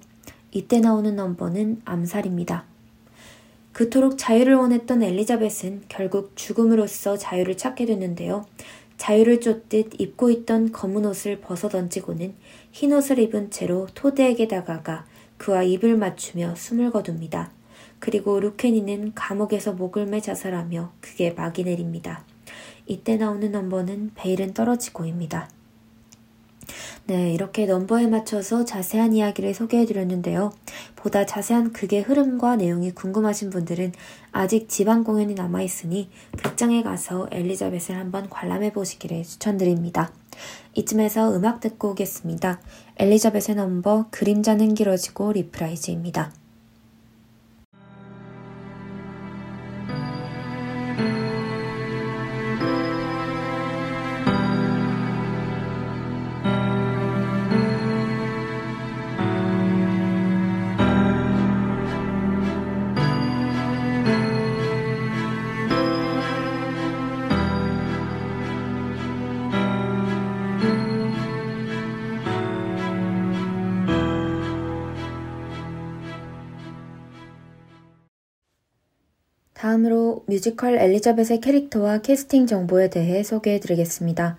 이때 0.51 0.81
나오는 0.81 1.14
넘버는 1.14 1.83
암살입니다. 1.85 2.64
그토록 3.72 4.18
자유를 4.18 4.57
원했던 4.57 5.05
엘리자벳은 5.05 5.85
결국 5.87 6.33
죽음으로써 6.35 7.16
자유를 7.16 7.57
찾게 7.57 7.87
됐는데요. 7.87 8.44
자유를 8.96 9.40
쫓듯 9.40 10.01
입고 10.01 10.31
있던 10.31 10.72
검은 10.72 11.07
옷을 11.07 11.40
벗어 11.40 11.68
던지고는 11.68 12.35
흰 12.72 12.92
옷을 12.92 13.20
입은 13.20 13.53
채로 13.53 13.87
토드에게 13.94 14.48
다가가 14.48 15.07
그와 15.37 15.62
입을 15.62 15.96
맞추며 15.96 16.57
숨을 16.57 16.90
거둡니다. 16.90 17.53
그리고 18.01 18.40
루케니는 18.40 19.12
감옥에서 19.14 19.74
목을 19.74 20.07
매 20.07 20.20
자살하며 20.20 20.90
그게 21.01 21.31
막이 21.31 21.62
내립니다. 21.62 22.24
이때 22.87 23.16
나오는 23.16 23.53
넘버는 23.53 24.11
베일은 24.16 24.55
떨어지고입니다. 24.55 25.48
네, 27.07 27.33
이렇게 27.33 27.66
넘버에 27.66 28.07
맞춰서 28.07 28.64
자세한 28.64 29.12
이야기를 29.12 29.54
소개해 29.54 29.87
드렸는데요. 29.87 30.52
보다 30.96 31.24
자세한 31.26 31.72
극의 31.72 32.02
흐름과 32.02 32.57
내용이 32.57 32.92
궁금하신 32.92 33.50
분들은 33.50 33.92
아직 34.33 34.68
지방 34.68 35.04
공연이 35.04 35.35
남아있으니 35.35 36.11
극장에 36.37 36.83
가서 36.83 37.28
엘리자벳을 37.31 37.98
한번 37.98 38.28
관람해 38.28 38.72
보시기를 38.72 39.22
추천드립니다. 39.22 40.12
이쯤에서 40.74 41.35
음악 41.35 41.61
듣고 41.61 41.90
오겠습니다. 41.90 42.61
엘리자벳의 42.98 43.57
넘버 43.57 44.07
그림자는 44.11 44.74
길어지고 44.74 45.33
reprise입니다. 45.32 46.32
다음으로 79.78 80.24
뮤지컬 80.26 80.76
엘리자벳의 80.76 81.40
캐릭터와 81.40 81.98
캐스팅 81.98 82.46
정보에 82.46 82.90
대해 82.90 83.22
소개해 83.22 83.60
드리겠습니다. 83.60 84.36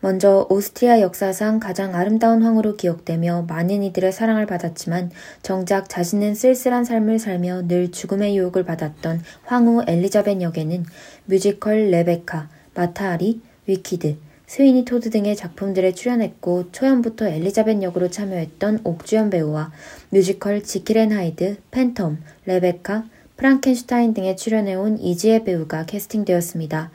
먼저 0.00 0.46
오스트리아 0.48 1.00
역사상 1.00 1.60
가장 1.60 1.94
아름다운 1.94 2.42
황후로 2.42 2.76
기억되며 2.76 3.46
많은 3.48 3.82
이들의 3.82 4.12
사랑을 4.12 4.46
받았지만 4.46 5.10
정작 5.42 5.88
자신은 5.88 6.34
쓸쓸한 6.34 6.84
삶을 6.84 7.18
살며 7.18 7.68
늘 7.68 7.92
죽음의 7.92 8.36
유혹을 8.36 8.64
받았던 8.64 9.22
황후 9.44 9.84
엘리자벳 9.86 10.40
역에는 10.40 10.84
뮤지컬 11.26 11.90
레베카, 11.90 12.48
마타하리, 12.74 13.40
위키드, 13.66 14.16
스위니 14.46 14.84
토드 14.84 15.10
등의 15.10 15.36
작품들에 15.36 15.92
출연했고 15.92 16.72
초연부터 16.72 17.28
엘리자벳 17.28 17.82
역으로 17.82 18.10
참여했던 18.10 18.80
옥주현 18.82 19.30
배우와 19.30 19.70
뮤지컬 20.08 20.62
지킬 20.62 20.96
앤 20.96 21.12
하이드, 21.12 21.58
팬텀, 21.70 22.16
레베카, 22.46 23.04
프랑켄슈타인 23.40 24.12
등에 24.12 24.36
출연해온 24.36 24.98
이지혜 24.98 25.44
배우가 25.44 25.86
캐스팅되었습니다. 25.86 26.90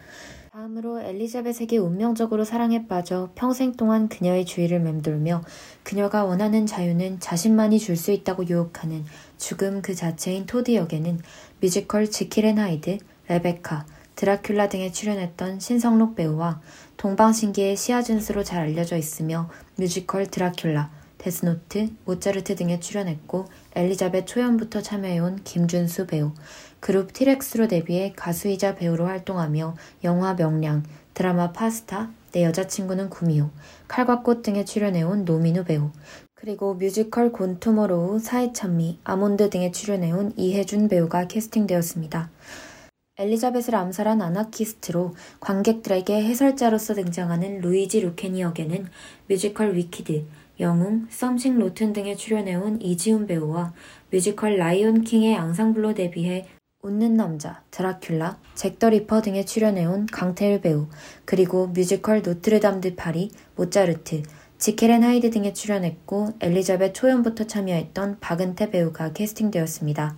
다음으로 0.51 1.01
엘리자벳에게 1.01 1.79
운명적으로 1.79 2.43
사랑에 2.43 2.85
빠져 2.87 3.31
평생 3.33 3.71
동안 3.71 4.09
그녀의 4.09 4.45
주위를 4.45 4.79
맴돌며 4.79 5.41
그녀가 5.81 6.23
원하는 6.23 6.67
자유는 6.67 7.19
자신만이 7.19 7.79
줄 7.79 7.97
수 7.97 8.11
있다고 8.11 8.47
유혹하는 8.47 9.05
죽음 9.39 9.81
그 9.81 9.95
자체인 9.95 10.45
토드 10.45 10.75
역에는 10.75 11.19
뮤지컬 11.61 12.11
지킬 12.11 12.45
앤 12.45 12.59
하이드, 12.59 12.99
레베카, 13.27 13.87
드라큘라 14.15 14.69
등에 14.69 14.91
출연했던 14.91 15.59
신성록 15.59 16.15
배우와 16.15 16.61
동방신기의 16.97 17.75
시아준수로 17.75 18.43
잘 18.43 18.59
알려져 18.59 18.97
있으며 18.97 19.49
뮤지컬 19.77 20.27
드라큘라, 20.27 20.89
데스노트, 21.25 21.89
모차르트 22.05 22.55
등에 22.55 22.79
출연했고 22.79 23.45
엘리자벳 23.73 24.27
초연부터 24.27 24.83
참여해온 24.83 25.43
김준수 25.43 26.05
배우, 26.05 26.33
그룹 26.79 27.13
트랙스로 27.13 27.67
데뷔해 27.67 28.13
가수이자 28.15 28.75
배우로 28.75 29.07
활동하며 29.07 29.75
영화 30.03 30.35
명량, 30.35 30.83
드라마 31.15 31.51
파스타, 31.51 32.11
내 32.31 32.43
여자친구는 32.43 33.09
구미호, 33.09 33.49
칼과 33.87 34.21
꽃 34.21 34.43
등에 34.43 34.65
출연해온 34.65 35.25
노민우 35.25 35.63
배우, 35.63 35.89
그리고 36.35 36.75
뮤지컬 36.75 37.31
곤 37.31 37.55
투모로우, 37.55 38.19
사의찬미, 38.19 38.99
아몬드 39.03 39.49
등에 39.49 39.71
출연해온 39.71 40.33
이해준 40.37 40.89
배우가 40.89 41.27
캐스팅되었습니다. 41.27 42.29
엘리자벳을 43.17 43.73
암살한 43.73 44.21
아나키스트로 44.21 45.15
관객들에게 45.39 46.21
해설자로서 46.21 46.93
등장하는 46.95 47.61
루이지 47.61 48.01
루케니 48.01 48.41
역에는 48.41 48.89
뮤지컬 49.27 49.73
위키드, 49.73 50.25
영웅, 50.59 51.07
썸씽 51.09 51.59
로튼 51.59 51.93
등에 51.93 52.15
출연해온 52.15 52.81
이지훈 52.81 53.27
배우와 53.27 53.73
뮤지컬 54.11 54.57
라이온 54.57 55.03
킹의 55.03 55.35
앙상블로 55.35 55.93
데뷔해 55.93 56.47
웃는 56.81 57.15
남자, 57.15 57.63
드라큘라, 57.71 58.37
잭 58.53 58.74
더 58.74 58.89
리퍼 58.89 59.21
등에 59.21 59.43
출연해온 59.43 60.05
강태을 60.05 60.61
배우, 60.61 60.87
그리고 61.25 61.67
뮤지컬 61.67 62.21
노트르담 62.21 62.79
드 62.79 62.95
파리, 62.95 63.31
모차르트, 63.55 64.21
지킬 64.59 64.87
앤 64.87 65.03
하이드 65.03 65.31
등에 65.31 65.51
출연했고 65.51 66.33
엘리자벳 66.39 66.93
초연부터 66.93 67.45
참여했던 67.45 68.19
박은태 68.19 68.69
배우가 68.69 69.13
캐스팅되었습니다. 69.13 70.15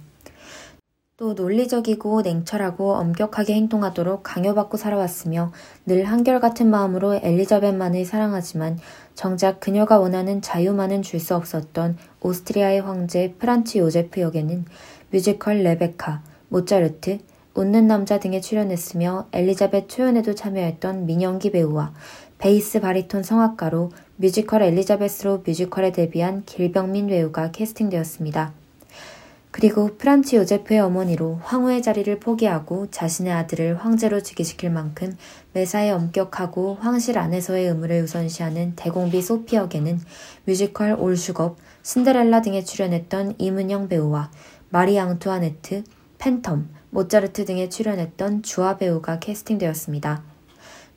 또 1.18 1.34
논리적이고 1.34 2.22
냉철하고 2.22 2.94
엄격하게 2.94 3.56
행동하도록 3.56 4.22
강요받고 4.22 4.78
살아왔으며 4.78 5.52
늘 5.88 6.06
한결같은 6.06 6.70
마음으로 6.70 7.16
엘리자벳만을 7.16 8.06
사랑하지만 8.06 8.78
정작 9.18 9.60
그녀가 9.60 9.98
원하는 9.98 10.44
자유만은 10.44 11.02
줄 11.02 11.20
수 11.20 11.36
없었던 11.36 11.98
오스트리아의 12.22 12.82
황제 12.82 13.34
프란츠 13.40 13.80
요제프 13.80 14.22
역에는 14.22 14.66
뮤지컬 15.10 15.64
레베카, 15.64 16.22
모차르트, 16.50 17.18
웃는 17.56 17.88
남자 17.88 18.20
등에 18.20 18.40
출연했으며 18.40 19.30
엘리자벳 19.32 19.90
초연에도 19.90 20.36
참여했던 20.36 21.08
민영기 21.08 21.52
배우와 21.52 21.94
베이스 22.38 22.80
바리톤 22.80 23.24
성악가로 23.24 23.90
뮤지컬 24.18 24.62
엘리자벳으로 24.62 25.42
뮤지컬에 25.44 25.92
데뷔한 25.92 26.44
길병민 26.46 27.08
배우가 27.08 27.50
캐스팅되었습니다. 27.50 28.54
그리고 29.52 29.98
프란츠 29.98 30.36
요제프의 30.36 30.80
어머니로 30.82 31.40
황후의 31.44 31.82
자리를 31.82 32.20
포기하고 32.20 32.92
자신의 32.92 33.34
아들을 33.34 33.78
황제로 33.78 34.22
즉위시킬 34.22 34.70
만큼 34.70 35.16
매사에 35.54 35.90
엄격하고 35.92 36.76
황실 36.76 37.18
안에서의 37.18 37.68
의무를 37.68 38.04
우선시하는 38.04 38.74
대공비 38.76 39.22
소피 39.22 39.56
역에는 39.56 40.00
뮤지컬 40.46 40.96
올슉업, 41.00 41.58
신데렐라 41.82 42.42
등에 42.42 42.64
출연했던 42.64 43.36
임은영 43.38 43.88
배우와 43.88 44.32
마리 44.70 45.00
앙투아네트, 45.00 45.84
팬텀, 46.20 46.66
모차르트 46.90 47.46
등에 47.46 47.70
출연했던 47.70 48.44
주아 48.44 48.78
배우가 48.78 49.20
캐스팅되었습니다. 49.20 50.37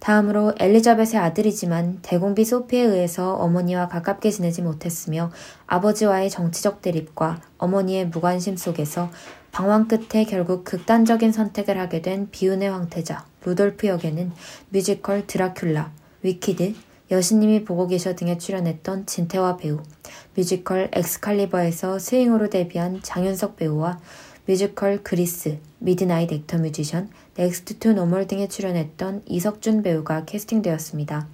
다음으로 0.01 0.55
엘리자벳의 0.59 1.17
아들이지만 1.17 1.99
대공비 2.03 2.45
소피에 2.45 2.83
의해서 2.83 3.35
어머니와 3.35 3.89
가깝게 3.89 4.31
지내지 4.31 4.63
못했으며 4.63 5.31
아버지와의 5.67 6.31
정치적 6.31 6.83
대립과 6.83 7.41
어머니의 7.59 8.09
무관심 8.09 8.57
속에서 8.57 9.11
방황 9.53 9.89
끝에 9.89 10.25
결국 10.25 10.65
극단적인 10.65 11.33
선택을 11.33 11.79
하게 11.79 12.03
된 12.03 12.29
비운의 12.31 12.71
황태자 12.71 13.27
루돌프 13.45 13.87
역에는 13.87 14.33
뮤지컬 14.71 15.27
드라큘라, 15.27 15.91
위키드, 16.23 16.75
여신님이 17.11 17.65
보고 17.65 17.87
계셔 17.87 18.15
등에 18.15 18.39
출연했던 18.39 19.07
진태화 19.07 19.57
배우, 19.57 19.83
뮤지컬 20.35 20.89
엑스칼리버에서 20.93 21.99
스윙으로 21.99 22.49
데뷔한 22.49 23.01
장윤석 23.03 23.57
배우와 23.57 23.99
뮤지컬 24.47 25.03
그리스, 25.03 25.59
미드나잇 25.81 26.33
액터 26.33 26.59
뮤지션, 26.59 27.11
넥스트 27.37 27.79
투 27.79 27.93
노멀 27.93 28.27
등에 28.27 28.49
출연했던 28.49 29.23
이석준 29.27 29.83
배우가 29.83 30.25
캐스팅되었습니다. 30.25 31.27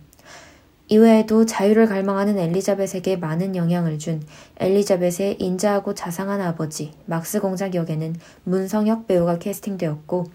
이외에도 0.89 1.45
자유를 1.45 1.87
갈망하는 1.87 2.39
엘리자벳에게 2.39 3.17
많은 3.17 3.57
영향을 3.57 3.99
준 3.99 4.23
엘리자벳의 4.61 5.37
인자하고 5.41 5.95
자상한 5.95 6.41
아버지 6.41 6.93
막스 7.07 7.41
공작 7.41 7.75
역에는 7.75 8.15
문성혁 8.45 9.09
배우가 9.09 9.39
캐스팅되었고 9.39 10.27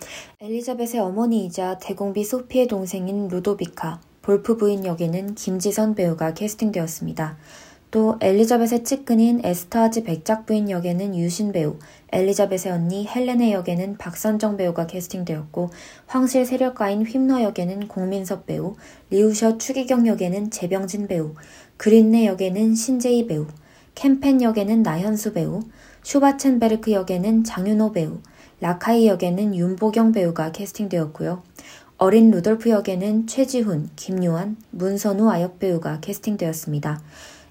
엘리자벳의 0.42 1.00
어머니이자 1.00 1.78
대공비 1.78 2.26
소피의 2.26 2.68
동생인 2.68 3.30
루도비카, 3.30 4.02
볼프 4.22 4.58
부인 4.58 4.86
역에는 4.86 5.36
김지선 5.36 5.96
배우가 5.96 6.34
캐스팅되었습니다. 6.34 7.38
또 7.92 8.16
엘리자벳의 8.22 8.86
측근인 8.86 9.42
에스터하즈 9.44 10.04
백작 10.04 10.46
부인 10.46 10.70
역에는 10.70 11.14
유신 11.18 11.52
배우, 11.52 11.76
엘리자벳의 12.14 12.74
언니 12.74 13.06
헬레네 13.06 13.52
역에는 13.52 13.98
박선정 13.98 14.56
배우가 14.56 14.88
캐스팅되었고 14.88 15.70
황실 16.08 16.46
세력가인 16.46 17.06
휘브너 17.06 17.44
역에는 17.44 17.90
공민섭 17.90 18.46
배우, 18.46 18.78
라우셔 19.10 19.58
추기경 19.58 20.08
역에는 20.08 20.52
제병진 20.52 21.08
배우, 21.08 21.36
그륀네 21.76 22.28
역에는 22.28 22.76
신재희 22.76 23.28
배우, 23.28 23.48
켐펜 23.96 24.42
역에는 24.42 24.84
나현수 24.84 25.34
배우, 25.34 25.60
슈바르첸베르크 26.04 26.94
역에는 26.94 27.44
장윤호 27.44 27.92
배우, 27.92 28.20
라카이 28.62 29.08
역에는 29.08 29.54
윤보경 29.54 30.14
배우가 30.14 30.54
캐스팅되었고요. 30.54 31.44
어린 31.98 32.32
루돌프 32.32 32.70
역에는 32.70 33.28
최지훈, 33.28 33.90
김요한, 33.98 34.56
문선우 34.72 35.30
아역 35.30 35.60
배우가 35.60 36.00
캐스팅되었습니다. 36.00 37.02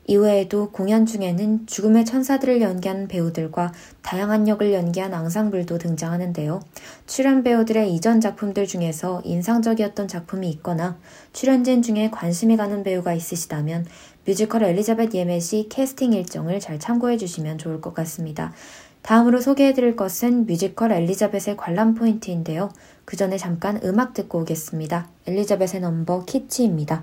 이외에도 0.07 0.71
공연 0.71 1.07
중에는 1.07 1.67
죽음의 1.67 2.05
천사들을 2.05 2.61
연기한 2.61 3.07
배우들과 3.07 3.73
다양한 4.03 4.49
역을 4.49 4.73
연기한 4.73 5.15
앙상블도 5.15 5.79
등장하는데요. 5.79 6.61
출연 7.07 7.43
배우들의 7.43 7.95
이전 7.95 8.21
작품들 8.21 8.67
중에서 8.67 9.23
인상적이었던 9.25 10.09
작품이 10.09 10.51
있거나 10.51 10.99
출연진 11.33 11.83
중에 11.83 12.11
관심이 12.11 12.57
가는 12.57 12.83
배우가 12.83 13.15
있으시다면 13.15 13.87
뮤지컬 14.25 14.65
엘리자벳 14.65 15.15
예매 15.15 15.54
시 15.54 15.69
캐스팅 15.69 16.13
일정을 16.13 16.61
잘 16.61 16.79
참고해 16.79 17.17
주시면 17.17 17.59
좋을 17.59 17.81
것 17.81 17.95
같습니다. 17.95 18.53
다음으로 19.03 19.41
소개해 19.41 19.73
드릴 19.73 19.97
것은 19.97 20.47
뮤지컬 20.47 20.93
엘리자벳의 20.93 21.57
관람 21.57 21.95
포인트인데요. 21.95 22.71
그 23.05 23.17
전에 23.17 23.39
잠깐 23.39 23.81
음악 23.83 24.13
듣고 24.13 24.41
오겠습니다. 24.41 25.09
엘리자벳의 25.27 25.81
넘버 25.81 26.27
키치입니다. 26.27 27.03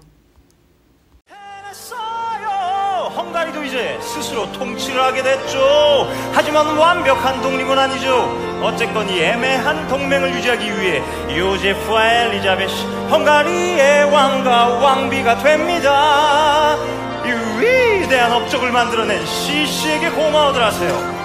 이제 3.67 3.97
스스로 4.01 4.49
통치를 4.53 5.01
하게 5.01 5.21
됐죠. 5.21 6.09
하지만 6.33 6.77
완벽한 6.77 7.41
독립은 7.41 7.77
아니죠. 7.77 8.31
어쨌건 8.61 9.09
이 9.09 9.19
애매한 9.21 9.87
동맹을 9.87 10.33
유지하기 10.35 10.79
위해 10.79 11.03
요제프와 11.37 12.05
엘리자벳이 12.05 12.73
헝가리의 13.11 14.05
왕과 14.05 14.67
왕비가 14.79 15.37
됩니다. 15.39 16.77
이 17.25 17.59
위대한 17.59 18.31
업적을 18.31 18.71
만들어낸 18.71 19.25
시시에게 19.25 20.09
고마워들 20.11 20.63
하세요. 20.63 21.17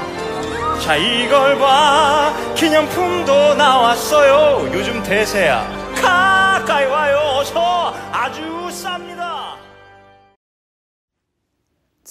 자 0.80 0.96
이걸 0.96 1.56
봐 1.60 2.32
기념품도 2.56 3.54
나왔어요 3.54 4.68
요즘 4.72 5.00
대세야 5.00 5.64
가까이 5.94 6.86
와요 6.86 7.36
어서 7.38 7.94
아주 8.10 8.42
쌉니다 8.68 9.11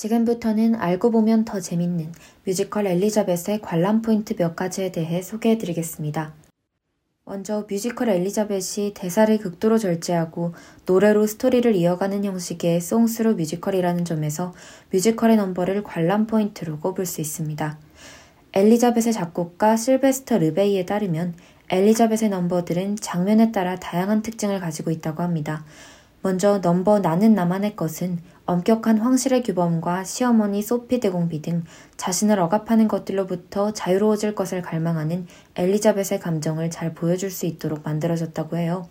지금부터는 0.01 0.73
알고 0.73 1.11
보면 1.11 1.45
더 1.45 1.59
재밌는 1.59 2.11
뮤지컬 2.43 2.87
엘리자벳의 2.87 3.61
관람 3.61 4.01
포인트 4.01 4.35
몇 4.35 4.55
가지에 4.55 4.91
대해 4.91 5.21
소개해 5.21 5.59
드리겠습니다. 5.59 6.33
먼저 7.23 7.67
뮤지컬 7.69 8.09
엘리자벳이 8.09 8.95
대사를 8.95 9.37
극도로 9.37 9.77
절제하고 9.77 10.55
노래로 10.87 11.27
스토리를 11.27 11.75
이어가는 11.75 12.25
형식의 12.25 12.81
song-through 12.81 13.35
뮤지컬이라는 13.35 14.03
점에서 14.03 14.55
뮤지컬의 14.89 15.37
넘버를 15.37 15.83
관람 15.83 16.25
포인트로 16.25 16.79
꼽을 16.79 17.05
수 17.05 17.21
있습니다. 17.21 17.77
엘리자벳의 18.53 19.13
작곡가 19.13 19.77
실베스터 19.77 20.39
르베이에 20.39 20.87
따르면 20.87 21.35
엘리자벳의 21.69 22.31
넘버들은 22.31 22.95
장면에 22.95 23.51
따라 23.51 23.75
다양한 23.75 24.23
특징을 24.23 24.59
가지고 24.59 24.89
있다고 24.89 25.21
합니다. 25.21 25.63
먼저 26.23 26.57
넘버 26.57 26.99
나는 26.99 27.35
나만의 27.35 27.75
것은 27.75 28.19
엄격한 28.45 28.97
황실의 28.97 29.43
규범과 29.43 30.03
시어머니 30.03 30.61
소피 30.61 30.99
대공비 30.99 31.41
등 31.41 31.63
자신을 31.95 32.39
억압하는 32.39 32.87
것들로부터 32.87 33.71
자유로워질 33.71 34.35
것을 34.35 34.61
갈망하는 34.61 35.27
엘리자벳의 35.55 36.19
감정을 36.19 36.71
잘 36.71 36.93
보여줄 36.93 37.29
수 37.29 37.45
있도록 37.45 37.83
만들어졌다고 37.83 38.57
해요. 38.57 38.87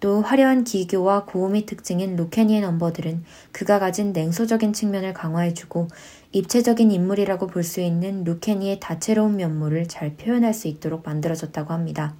또 0.00 0.20
화려한 0.20 0.64
기교와 0.64 1.24
고음이 1.24 1.66
특징인 1.66 2.14
루케니의 2.16 2.60
넘버들은 2.60 3.24
그가 3.52 3.78
가진 3.78 4.12
냉소적인 4.12 4.72
측면을 4.72 5.14
강화해주고 5.14 5.88
입체적인 6.32 6.90
인물이라고 6.90 7.46
볼 7.46 7.64
수 7.64 7.80
있는 7.80 8.24
루케니의 8.24 8.80
다채로운 8.80 9.36
면모를 9.36 9.88
잘 9.88 10.16
표현할 10.16 10.54
수 10.54 10.68
있도록 10.68 11.02
만들어졌다고 11.04 11.72
합니다. 11.72 12.14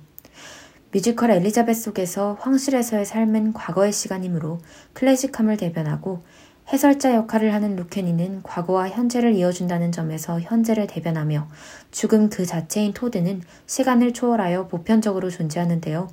뮤지컬 0.92 1.30
엘리자벳 1.30 1.82
속에서 1.82 2.36
황실에서의 2.40 3.06
삶은 3.06 3.52
과거의 3.52 3.92
시간이므로 3.92 4.58
클래식함을 4.94 5.56
대변하고 5.56 6.24
해설자 6.72 7.16
역할을 7.16 7.52
하는 7.52 7.74
루케니는 7.74 8.44
과거와 8.44 8.90
현재를 8.90 9.34
이어준다는 9.34 9.90
점에서 9.90 10.40
현재를 10.40 10.86
대변하며 10.86 11.48
죽음 11.90 12.30
그 12.30 12.46
자체인 12.46 12.92
토드는 12.92 13.42
시간을 13.66 14.12
초월하여 14.12 14.68
보편적으로 14.68 15.30
존재하는데요. 15.30 16.08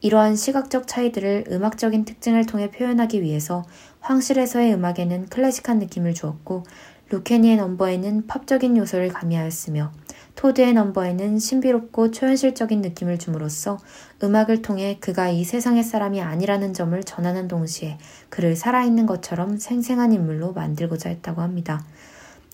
이러한 0.00 0.36
시각적 0.36 0.88
차이들을 0.88 1.44
음악적인 1.50 2.06
특징을 2.06 2.46
통해 2.46 2.70
표현하기 2.70 3.20
위해서 3.20 3.66
황실에서의 4.00 4.72
음악에는 4.72 5.26
클래식한 5.26 5.78
느낌을 5.78 6.14
주었고 6.14 6.62
루케니의 7.10 7.58
넘버에는 7.58 8.26
팝적인 8.26 8.78
요소를 8.78 9.08
가미하였으며 9.08 9.92
토드의 10.40 10.72
넘버에는 10.72 11.38
신비롭고 11.38 12.12
초현실적인 12.12 12.80
느낌을 12.80 13.18
줌으로써 13.18 13.78
음악을 14.22 14.62
통해 14.62 14.96
그가 14.98 15.28
이 15.28 15.44
세상의 15.44 15.84
사람이 15.84 16.22
아니라는 16.22 16.72
점을 16.72 16.98
전하는 17.04 17.46
동시에 17.46 17.98
그를 18.30 18.56
살아있는 18.56 19.04
것처럼 19.04 19.58
생생한 19.58 20.14
인물로 20.14 20.54
만들고자 20.54 21.10
했다고 21.10 21.42
합니다. 21.42 21.84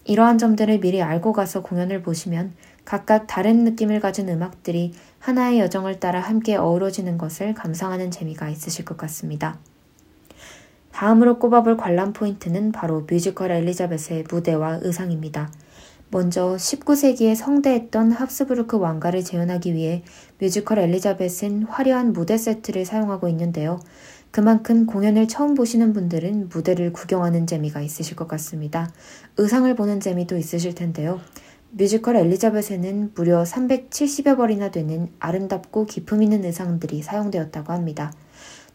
이러한 0.05 0.37
점들을 0.37 0.81
미리 0.81 1.01
알고 1.01 1.33
가서 1.33 1.62
공연을 1.62 2.03
보시면 2.03 2.55
각각 2.85 3.29
다른 3.29 3.62
느낌을 3.62 4.01
가진 4.01 4.29
음악들이 4.29 4.92
하나의 5.20 5.61
여정을 5.61 6.01
따라 6.01 6.18
함께 6.18 6.57
어우러지는 6.57 7.18
것을 7.18 7.55
감상하는 7.55 8.11
재미가 8.11 8.49
있으실 8.49 8.85
것 8.85 8.96
같습니다. 8.96 9.61
다음으로 10.90 11.38
꼽아볼 11.38 11.77
관람 11.77 12.12
포인트는 12.12 12.72
바로 12.72 13.07
뮤지컬 13.09 13.53
엘리자벳의 13.53 14.25
무대와 14.29 14.81
의상입니다. 14.83 15.53
먼저 16.11 16.55
19세기에 16.57 17.35
성대했던 17.35 18.12
합스부르크 18.12 18.79
왕가를 18.79 19.25
재현하기 19.25 19.75
위해 19.75 20.05
뮤지컬 20.38 20.79
엘리자벳은 20.79 21.64
화려한 21.64 22.12
무대 22.12 22.38
세트를 22.38 22.85
사용하고 22.85 23.29
있는데요. 23.29 23.81
그만큼 24.31 24.87
공연을 24.87 25.29
처음 25.29 25.55
보시는 25.55 25.92
분들은 25.92 26.51
무대를 26.51 26.92
구경하는 26.92 27.47
재미가 27.47 27.81
있으실 27.81 28.16
것 28.16 28.29
같습니다. 28.29 28.92
의상을 29.37 29.75
보는 29.75 30.01
재미도 30.01 30.37
있으실 30.37 30.75
텐데요. 30.75 31.21
뮤지컬 31.71 32.16
엘리자벳에는 32.16 33.12
무려 33.14 33.42
370여 33.42 34.37
벌이나 34.37 34.71
되는 34.71 35.11
아름답고 35.19 35.87
기품 35.87 36.23
있는 36.23 36.45
의상들이 36.45 37.03
사용되었다고 37.03 37.73
합니다. 37.73 38.12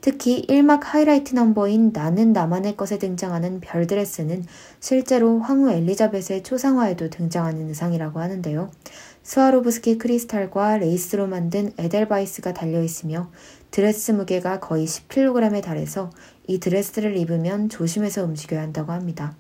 특히 0.02 0.44
1막 0.48 0.82
하이라이트 0.82 1.36
넘버인 1.36 1.92
나는 1.94 2.34
나만의 2.34 2.76
것에 2.76 2.98
등장하는 2.98 3.62
별 3.62 3.86
드레스는 3.86 4.46
실제로 4.80 5.40
황후 5.40 5.72
엘리자벳의 5.72 6.42
초상화에도 6.44 7.12
등장하는 7.12 7.70
의상이라고 7.70 8.20
하는데요. 8.20 8.72
스와로브스키 9.22 10.00
크리스탈과 10.00 10.78
레이스로 10.78 11.28
만든 11.28 11.72
에델바이스가 11.78 12.54
달려 12.54 12.82
있으며 12.82 13.30
드레스 13.70 14.12
무게가 14.12 14.60
거의 14.60 14.88
10kg에 14.88 15.62
달해서 15.62 16.10
이 16.48 16.60
드레스를 16.60 17.16
입으면 17.18 17.70
조심해서 17.70 18.24
움직여야 18.24 18.60
한다고 18.60 18.94
합니다. 18.94 19.36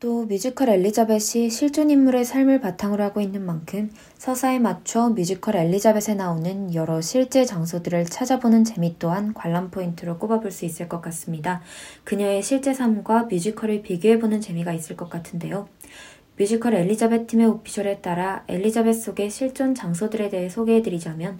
또 0.00 0.24
뮤지컬 0.24 0.70
엘리자벳이 0.70 1.50
실존 1.50 1.90
인물의 1.90 2.24
삶을 2.24 2.62
바탕으로 2.62 3.04
하고 3.04 3.20
있는 3.20 3.44
만큼 3.44 3.92
서사에 4.16 4.58
맞춰 4.58 5.10
뮤지컬 5.10 5.56
엘리자벳에 5.56 6.14
나오는 6.14 6.74
여러 6.74 7.02
실제 7.02 7.44
장소들을 7.44 8.06
찾아보는 8.06 8.64
재미 8.64 8.98
또한 8.98 9.34
관람 9.34 9.70
포인트로 9.70 10.16
꼽아볼 10.16 10.52
수 10.52 10.64
있을 10.64 10.88
것 10.88 11.02
같습니다. 11.02 11.60
그녀의 12.04 12.42
실제 12.42 12.72
삶과 12.72 13.24
뮤지컬을 13.24 13.82
비교해보는 13.82 14.40
재미가 14.40 14.72
있을 14.72 14.96
것 14.96 15.10
같은데요. 15.10 15.68
뮤지컬 16.38 16.76
엘리자벳 16.76 17.26
팀의 17.26 17.46
official에 17.48 18.00
따라 18.00 18.42
엘리자벳 18.48 18.94
속의 18.94 19.28
실존 19.28 19.74
장소들에 19.74 20.30
대해 20.30 20.48
소개해드리자면 20.48 21.38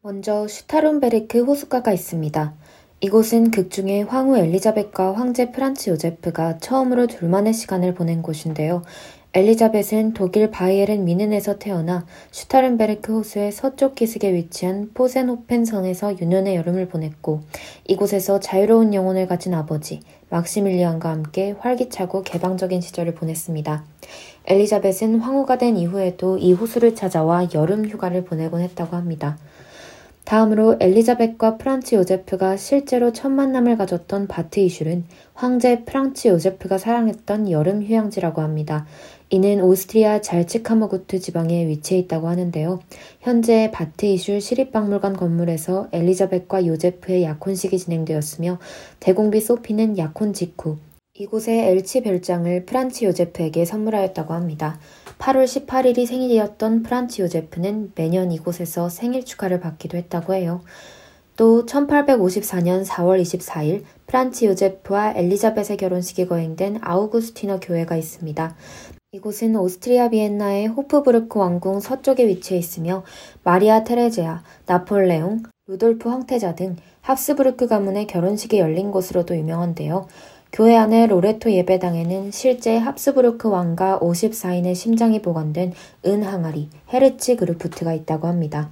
먼저 0.00 0.48
슈타른베르크 0.48 1.42
호숫가가 1.42 1.92
있습니다. 1.92 2.54
이곳은 3.00 3.52
극중에 3.52 4.02
황후 4.02 4.36
엘리자벳과 4.38 5.12
황제 5.12 5.52
프란츠 5.52 5.90
요제프가 5.90 6.58
처음으로 6.58 7.06
둘만의 7.06 7.54
시간을 7.54 7.94
보낸 7.94 8.22
곳인데요. 8.22 8.82
엘리자벳은 9.34 10.14
독일 10.14 10.50
바이에른 10.50 11.04
뮌헨에서 11.04 11.60
태어나 11.60 12.06
슈타른베르크 12.32 13.18
호수의 13.18 13.52
서쪽 13.52 13.94
기슭에 13.94 14.34
위치한 14.34 14.90
포센호펜 14.94 15.64
성에서 15.64 16.18
유년의 16.18 16.56
여름을 16.56 16.88
보냈고 16.88 17.42
이곳에서 17.86 18.40
자유로운 18.40 18.92
영혼을 18.94 19.28
가진 19.28 19.54
아버지 19.54 20.00
막시밀리안과 20.30 21.08
함께 21.08 21.54
활기차고 21.56 22.22
개방적인 22.24 22.80
시절을 22.80 23.14
보냈습니다. 23.14 23.84
엘리자벳은 24.46 25.20
황후가 25.20 25.56
된 25.58 25.76
이후에도 25.76 26.36
이 26.36 26.52
호수를 26.52 26.96
찾아와 26.96 27.46
여름 27.54 27.86
휴가를 27.86 28.24
보내곤 28.24 28.62
했다고 28.62 28.96
합니다. 28.96 29.38
다음으로 30.28 30.76
엘리자벳과 30.78 31.56
프란츠 31.56 31.94
요제프가 31.94 32.58
실제로 32.58 33.14
첫 33.14 33.30
만남을 33.30 33.78
가졌던 33.78 34.26
바트 34.28 34.60
이슐은 34.60 35.06
황제 35.32 35.84
프란츠 35.86 36.28
요제프가 36.28 36.76
사랑했던 36.76 37.50
여름 37.50 37.82
휴양지라고 37.82 38.42
합니다. 38.42 38.86
이는 39.30 39.62
오스트리아 39.62 40.20
잘츠카머구트 40.20 41.20
지방에 41.20 41.66
위치해 41.66 42.00
있다고 42.00 42.28
하는데요. 42.28 42.80
현재 43.20 43.70
바트 43.72 44.04
이슐 44.04 44.40
시립박물관 44.40 45.16
건물에서 45.16 45.88
엘리자벳과 45.92 46.66
요제프의 46.66 47.22
약혼식이 47.22 47.78
진행되었으며 47.78 48.58
대공비 49.00 49.40
소피는 49.40 49.96
약혼 49.96 50.34
직후 50.34 50.76
이곳의 51.14 51.70
엘츠 51.70 52.02
별장을 52.02 52.66
프란츠 52.66 53.06
요제프에게 53.06 53.64
선물하였다고 53.64 54.34
합니다. 54.34 54.78
8월 55.18 55.44
18일이 55.44 56.06
생일이었던 56.06 56.84
프란츠 56.84 57.22
요제프는 57.22 57.92
매년 57.96 58.30
이곳에서 58.30 58.88
생일 58.88 59.24
축하를 59.24 59.60
받기도 59.60 59.96
했다고 59.96 60.34
해요. 60.34 60.60
또 61.36 61.66
1854년 61.66 62.84
4월 62.86 63.20
24일 63.20 63.82
프란츠 64.06 64.44
요제프와 64.44 65.14
엘리자벳의 65.16 65.76
결혼식이 65.76 66.26
거행된 66.26 66.78
아우구스티너 66.82 67.60
교회가 67.60 67.96
있습니다. 67.96 68.56
이곳은 69.12 69.56
오스트리아 69.56 70.10
비엔나의 70.10 70.68
호프부르크 70.68 71.38
왕궁 71.38 71.80
서쪽에 71.80 72.26
위치해 72.26 72.58
있으며 72.58 73.04
마리아 73.42 73.82
테레지아, 73.82 74.42
나폴레옹, 74.66 75.42
루돌프 75.66 76.08
황태자 76.08 76.54
등 76.54 76.76
합스부르크 77.00 77.66
가문의 77.66 78.06
결혼식이 78.06 78.58
열린 78.58 78.90
곳으로도 78.90 79.36
유명한데요. 79.36 80.06
교회 80.52 80.76
안의 80.76 81.08
로레토 81.08 81.52
예배당에는 81.52 82.30
실제 82.30 82.76
합스부르크 82.76 83.48
왕가 83.48 84.00
54인의 84.00 84.74
심장이 84.74 85.20
보관된 85.20 85.72
은 86.06 86.22
항아리 86.22 86.70
헤르츠 86.92 87.36
그루프트가 87.36 87.92
있다고 87.92 88.26
합니다. 88.26 88.70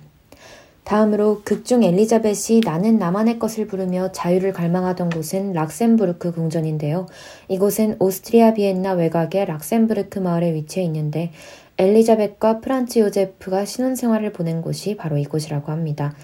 다음으로 0.85 1.43
극중 1.45 1.83
엘리자벳이 1.83 2.61
나는 2.65 2.97
나만의 2.99 3.41
것을 3.41 3.67
부르며 3.67 4.13
자유를 4.13 4.53
갈망하던 4.53 5.11
곳은 5.11 5.53
락센부르크 5.53 6.33
궁전인데요. 6.33 7.07
이곳은 7.49 7.97
오스트리아 7.99 8.55
비엔나 8.55 8.93
외곽의 8.93 9.47
락센부르크 9.47 10.21
마을에 10.21 10.55
위치해 10.55 10.87
있는데 10.87 11.33
엘리자벳과 11.79 12.61
프란츠 12.61 13.01
요제프가 13.01 13.65
신혼생활을 13.65 14.33
보낸 14.33 14.63
곳이 14.63 14.97
바로 14.97 15.19
이곳이라고 15.19 15.73
합니다. 15.73 16.15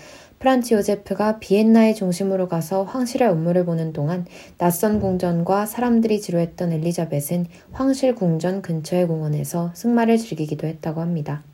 프란츠 0.43 0.75
요제프가 0.75 1.39
비엔나의 1.39 1.95
중심으로 1.95 2.49
가서 2.49 2.83
황실의 2.83 3.29
업무를 3.29 3.65
보는 3.65 3.93
동안 3.93 4.27
낯선 4.59 4.99
궁전과 4.99 5.67
사람들이 5.67 6.21
지루했던 6.21 6.73
엘리자벳은 6.73 7.47
황실 7.71 8.17
궁전 8.17 8.61
근처의 8.61 9.07
공원에서 9.07 9.71
승마를 9.75 10.19
즐기기도 10.19 10.67
했다고 10.67 11.01
합니다. 11.01 11.45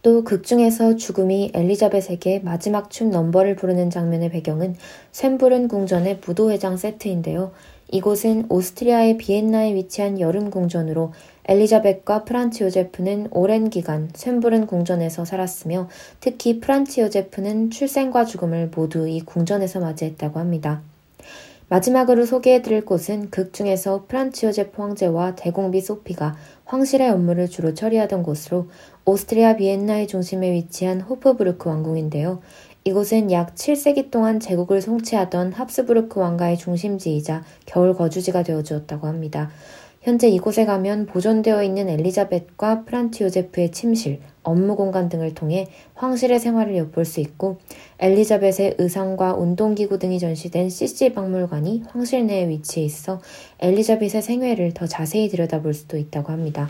또 0.00 0.24
극중에서 0.24 0.96
죽음이 0.96 1.52
엘리자벳에게 1.52 2.40
마지막 2.42 2.88
춤 2.90 3.10
넘버를 3.10 3.54
부르는 3.56 3.90
장면의 3.90 4.30
배경은 4.30 4.74
쇤브룬 5.12 5.68
궁전의 5.68 6.20
무도회장 6.26 6.78
세트인데요. 6.78 7.52
이곳은 7.90 8.46
오스트리아의 8.48 9.18
비엔나에 9.18 9.74
위치한 9.74 10.18
여름 10.18 10.48
궁전으로 10.48 11.12
엘리자벳과 11.46 12.24
프란츠 12.24 12.62
요제프는 12.64 13.28
오랜 13.32 13.68
기간 13.68 14.10
쇤브룬 14.12 14.66
궁전에서 14.66 15.24
살았으며 15.24 15.88
특히 16.20 16.60
프란츠 16.60 17.00
요제프는 17.00 17.70
출생과 17.70 18.24
죽음을 18.24 18.70
모두 18.74 19.08
이 19.08 19.20
궁전에서 19.20 19.80
맞이했다고 19.80 20.38
합니다. 20.38 20.82
마지막으로 21.68 22.26
소개해드릴 22.26 22.84
곳은 22.84 23.30
극 23.30 23.54
중에서 23.54 24.04
프란츠 24.06 24.44
요제프 24.46 24.80
황제와 24.80 25.36
대공비 25.36 25.80
소피가 25.80 26.36
황실의 26.66 27.10
업무를 27.10 27.48
주로 27.48 27.72
처리하던 27.72 28.22
곳으로 28.22 28.68
오스트리아 29.06 29.56
비엔나의 29.56 30.06
중심에 30.06 30.52
위치한 30.52 31.00
호프부르크 31.00 31.68
왕궁인데요. 31.68 32.40
이곳은 32.84 33.30
약 33.30 33.54
7세기 33.54 34.10
동안 34.10 34.40
제국을 34.40 34.82
송치하던 34.82 35.52
합스부르크 35.52 36.18
왕가의 36.18 36.58
중심지이자 36.58 37.44
겨울 37.64 37.94
거주지가 37.94 38.42
되어 38.42 38.62
주었다고 38.62 39.06
합니다. 39.06 39.50
현재 40.02 40.28
이곳에 40.28 40.64
가면 40.64 41.06
보존되어 41.06 41.62
있는 41.62 41.88
엘리자벳과 41.88 42.84
프란츠 42.84 43.22
요제프의 43.22 43.70
침실, 43.70 44.18
업무 44.42 44.74
공간 44.74 45.08
등을 45.08 45.32
통해 45.32 45.68
황실의 45.94 46.40
생활을 46.40 46.76
엿볼 46.76 47.04
수 47.04 47.20
있고 47.20 47.58
엘리자벳의 48.00 48.74
의상과 48.78 49.34
운동기구 49.34 50.00
등이 50.00 50.18
전시된 50.18 50.70
CC 50.70 51.12
박물관이 51.12 51.84
황실 51.86 52.26
내에 52.26 52.48
위치해 52.48 52.84
있어 52.84 53.20
엘리자벳의 53.60 54.22
생애를 54.22 54.74
더 54.74 54.88
자세히 54.88 55.28
들여다볼 55.28 55.72
수도 55.72 55.96
있다고 55.96 56.32
합니다. 56.32 56.68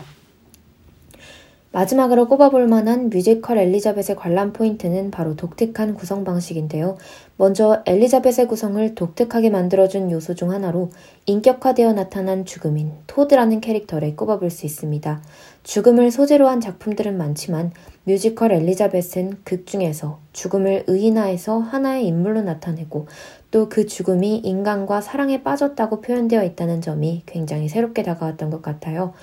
마지막으로 1.73 2.27
꼽아볼 2.27 2.67
만한 2.67 3.09
뮤지컬 3.09 3.57
엘리자벳의 3.57 4.15
관람 4.15 4.53
포인트는 4.53 5.09
바로 5.09 5.35
독특한 5.35 5.95
구성 5.95 6.23
방식인데요. 6.23 6.97
먼저 7.35 7.81
엘리자벳의 7.87 8.47
구성을 8.47 8.93
독특하게 8.93 9.49
만들어준 9.49 10.11
요소 10.11 10.35
중 10.35 10.51
하나로 10.51 10.91
인격화되어 11.25 11.93
나타난 11.93 12.45
죽음인 12.45 12.91
토드라는 13.07 13.59
캐릭터를 13.59 14.15
꼽아볼 14.15 14.51
수 14.51 14.67
있습니다. 14.67 15.23
죽음을 15.63 16.11
소재로 16.11 16.47
한 16.47 16.61
작품들은 16.61 17.17
많지만 17.17 17.71
뮤지컬 18.03 18.51
엘리자벳은 18.51 19.39
극 19.43 19.65
중에서 19.65 20.19
죽음을 20.31 20.83
의인화해서 20.85 21.57
하나의 21.57 22.05
인물로 22.05 22.43
나타내고 22.43 23.07
또 23.49 23.67
그 23.69 23.85
죽음이 23.87 24.37
인간과 24.37 25.01
사랑에 25.01 25.41
빠졌다고 25.41 26.01
표현되어 26.01 26.43
있다는 26.43 26.81
점이 26.81 27.23
굉장히 27.25 27.69
새롭게 27.69 28.03
다가왔던 28.03 28.49
것 28.49 28.61
같아요. 28.61 29.13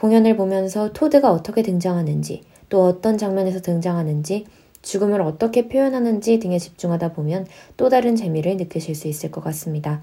공연을 0.00 0.34
보면서 0.34 0.92
토드가 0.94 1.30
어떻게 1.30 1.62
등장하는지, 1.62 2.42
또 2.70 2.84
어떤 2.84 3.18
장면에서 3.18 3.60
등장하는지, 3.60 4.46
죽음을 4.80 5.20
어떻게 5.20 5.68
표현하는지 5.68 6.38
등에 6.38 6.58
집중하다 6.58 7.12
보면 7.12 7.46
또 7.76 7.90
다른 7.90 8.16
재미를 8.16 8.56
느끼실 8.56 8.94
수 8.94 9.08
있을 9.08 9.30
것 9.30 9.44
같습니다. 9.44 10.00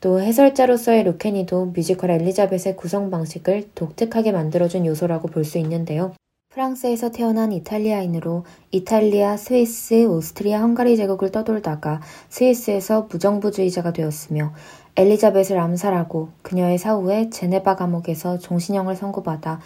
또 0.00 0.20
해설자로서의 0.20 1.04
루케니도 1.04 1.72
뮤지컬 1.74 2.10
엘리자벳의 2.10 2.76
구성 2.76 3.10
방식을 3.10 3.70
독특하게 3.74 4.32
만들어준 4.32 4.84
요소라고 4.84 5.28
볼 5.28 5.44
수 5.44 5.56
있는데요. 5.58 6.12
프랑스에서 6.50 7.10
태어난 7.10 7.50
이탈리아인으로 7.50 8.44
이탈리아, 8.72 9.38
스위스, 9.38 10.04
오스트리아, 10.04 10.60
헝가리 10.60 10.98
제국을 10.98 11.32
떠돌다가 11.32 12.02
스위스에서 12.28 13.08
무정부주의자가 13.10 13.94
되었으며 13.94 14.52
엘리자벳을 14.96 15.58
암살하고 15.58 16.28
그녀의 16.42 16.78
사후에 16.78 17.30
제네바 17.30 17.76
감옥에서 17.76 18.38
종신형을 18.38 18.94
선고받아 18.94 19.60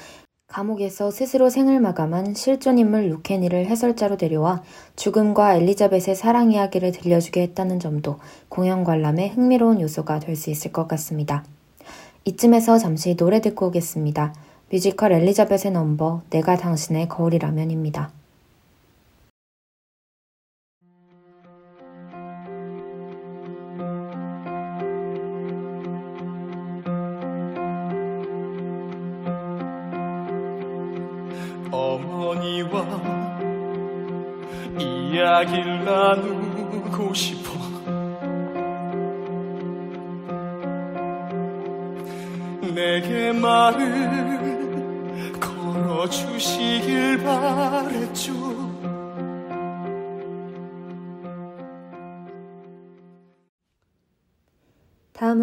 감옥에서 0.49 1.11
스스로 1.11 1.51
생을 1.51 1.81
마감한 1.81 2.35
실존 2.35 2.79
인물 2.79 3.09
루케니를 3.11 3.66
해설자로 3.66 4.16
데려와 4.16 4.62
죽음과 4.95 5.57
엘리자벳의 5.57 6.14
사랑 6.14 6.53
이야기를 6.53 6.93
들려주게 6.93 7.43
했다는 7.43 7.81
점도 7.81 8.20
공연 8.49 8.85
관람의 8.85 9.31
흥미로운 9.31 9.81
요소가 9.81 10.20
될 10.20 10.37
수 10.37 10.51
있을 10.51 10.70
것 10.70 10.87
같습니다. 10.87 11.45
이쯤에서 12.24 12.79
잠시 12.79 13.16
노래 13.16 13.41
듣고 13.41 13.66
오겠습니다. 13.66 14.33
뮤지컬 14.70 15.12
엘리자벳의 15.12 15.72
넘버 15.72 16.22
내가 16.31 16.57
당신의 16.57 17.09
거울이라면입니다. 17.09 18.11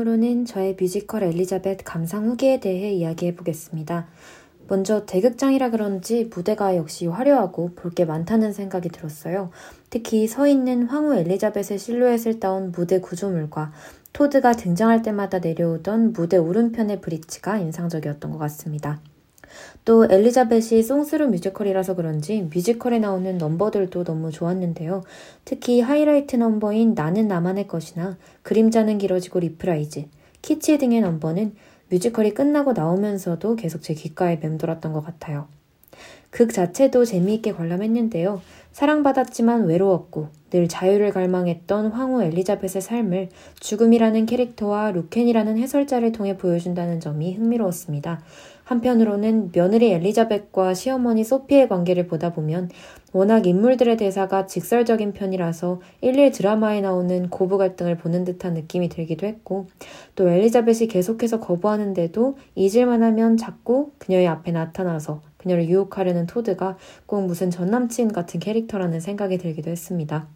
다음으로는 0.04 0.46
저의 0.46 0.76
뮤지컬 0.80 1.24
엘리자벳 1.24 1.80
감상 1.84 2.26
후기에 2.26 2.60
대해 2.60 2.92
이야기해 2.94 3.36
보겠습니다. 3.36 4.08
먼저 4.68 5.06
대극장이라 5.06 5.72
그런지 5.72 6.30
무대가 6.34 6.76
역시 6.76 7.08
화려하고 7.08 7.72
볼 7.76 7.94
게 7.94 8.06
많다는 8.06 8.54
생각이 8.54 8.90
들었어요. 8.90 9.50
특히 9.90 10.28
서 10.28 10.48
있는 10.48 10.84
황후 10.88 11.16
엘리자벳의 11.16 11.80
실루엣을 11.80 12.40
따온 12.40 12.72
무대 12.72 13.00
구조물과 13.00 13.72
토드가 14.14 14.54
등장할 14.54 15.02
때마다 15.02 15.40
내려오던 15.40 16.14
무대 16.14 16.38
오른편의 16.38 17.02
브릿지가 17.02 17.58
인상적이었던 17.58 18.32
것 18.32 18.38
같습니다. 18.38 19.00
또 19.86 20.06
엘리자벳이 20.10 20.84
song-through 20.84 21.28
뮤지컬이라서 21.28 21.96
그런지 21.96 22.48
뮤지컬에 22.54 23.00
나오는 23.00 23.38
넘버들도 23.38 24.04
너무 24.04 24.32
좋았는데요. 24.32 25.04
특히 25.46 25.82
하이라이트 25.82 26.36
넘버인 26.38 26.94
나는 26.94 27.28
나만의 27.28 27.68
것이나 27.68 28.18
그림자는 28.44 28.98
길어지고 28.98 29.40
reprise, 29.40 30.06
키치 30.42 30.78
등의 30.78 31.02
넘버는 31.02 31.56
뮤지컬이 31.90 32.34
끝나고 32.34 32.74
나오면서도 32.74 33.56
계속 33.56 33.82
제 33.82 33.94
귓가에 33.94 34.38
맴돌았던 34.38 34.94
것 34.94 35.06
같아요. 35.06 35.48
극 36.30 36.52
자체도 36.52 37.06
재미있게 37.06 37.54
관람했는데요. 37.54 38.42
사랑받았지만 38.72 39.66
외로웠고 39.66 40.30
늘 40.50 40.68
자유를 40.68 41.12
갈망했던 41.12 41.92
황후 41.92 42.24
엘리자벳의 42.24 42.82
삶을 42.82 43.30
죽음이라는 43.60 44.26
캐릭터와 44.26 44.92
루케니라는 44.92 45.60
해설자를 45.60 46.12
통해 46.12 46.36
보여준다는 46.36 47.00
점이 47.00 47.36
흥미로웠습니다. 47.36 48.22
한편으로는 48.64 49.52
며느리 49.52 49.92
엘리자벳과 49.92 50.74
시어머니 50.74 51.24
소피의 51.24 51.68
관계를 51.68 52.08
보다 52.08 52.32
보면 52.34 52.70
워낙 53.12 53.46
인물들의 53.46 53.98
대사가 53.98 54.48
직설적인 54.48 55.14
편이라서 55.14 55.82
일일 56.02 56.32
드라마에 56.32 56.82
나오는 56.82 57.30
고부 57.30 57.58
갈등을 57.58 57.98
보는 57.98 58.24
듯한 58.24 58.54
느낌이 58.54 58.90
들기도 58.90 59.28
했고 59.28 59.68
또 60.16 60.30
엘리자벳이 60.30 60.88
계속해서 60.88 61.40
거부하는데도 61.40 62.38
잊을만 62.56 63.04
하면 63.04 63.38
자꾸 63.38 63.92
그녀의 64.00 64.28
앞에 64.28 64.52
나타나서 64.52 65.22
그녀를 65.38 65.68
유혹하려는 65.68 66.26
토드가 66.26 66.78
꼭 67.06 67.26
무슨 67.26 67.52
전남친 67.52 68.14
같은 68.14 68.40
캐릭터라는 68.40 69.00
생각이 69.00 69.38
들기도 69.38 69.70
했습니다. 69.70 70.28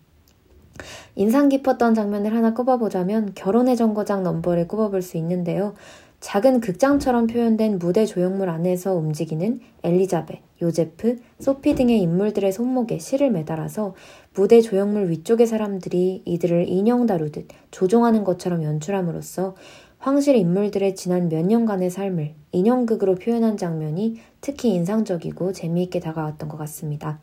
인상 1.15 1.49
깊었던 1.49 1.95
장면을 1.95 2.35
하나 2.35 2.53
꼽아보자면 2.53 3.31
결혼의 3.33 3.75
정거장 3.75 4.21
넘버를 4.21 4.67
꼽아볼 4.67 5.01
수 5.01 5.17
있는데요. 5.17 5.73
작은 6.19 6.61
극장처럼 6.61 7.27
표현된 7.27 7.77
무대 7.77 8.05
조형물 8.05 8.49
안에서 8.49 8.95
움직이는 8.95 9.59
엘리자벳, 9.83 10.41
요제프, 10.61 11.17
소피 11.39 11.75
등의 11.75 12.01
인물들의 12.01 12.51
손목에 12.51 12.97
실을 12.97 13.29
매달아서 13.29 13.93
무대 14.33 14.61
조형물 14.61 15.09
위쪽의 15.11 15.45
사람들이 15.45 16.23
이들을 16.25 16.67
인형 16.67 17.05
다루듯 17.05 17.47
조종하는 17.69 18.23
것처럼 18.23 18.63
연출함으로써 18.63 19.55
황실 19.99 20.35
인물들의 20.35 20.95
지난 20.95 21.29
몇 21.29 21.45
년간의 21.45 21.91
삶을 21.91 22.33
인형극으로 22.51 23.15
표현한 23.15 23.57
장면이 23.57 24.17
특히 24.41 24.69
인상적이고 24.69 25.53
재미있게 25.53 25.99
다가왔던 25.99 26.49
것 26.49 26.57
같습니다. 26.57 27.19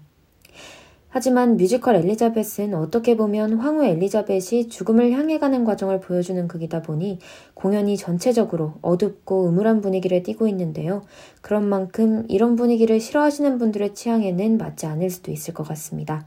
하지만 1.17 1.57
뮤지컬 1.57 1.95
엘리자벳은 1.95 2.75
어떻게 2.75 3.17
보면 3.17 3.59
황후 3.59 3.85
엘리자벳이 3.85 4.69
죽음을 4.69 5.13
향해 5.13 5.39
가는 5.39 5.65
과정을 5.65 6.01
보여주는 6.01 6.49
극이다 6.49 6.83
보니 6.83 7.21
공연이 7.55 7.97
전체적으로 7.97 8.73
어둡고 8.83 9.49
음울한 9.49 9.81
분위기를 9.81 10.25
띠고 10.25 10.49
있는데요. 10.49 11.03
그런 11.41 11.69
만큼 11.69 12.25
이런 12.29 12.57
분위기를 12.57 12.99
싫어하시는 12.99 13.59
분들의 13.59 13.95
취향에는 13.95 14.59
맞지 14.59 14.87
않을 14.87 15.09
수도 15.09 15.31
있을 15.31 15.55
것 15.55 15.63
같습니다. 15.69 16.27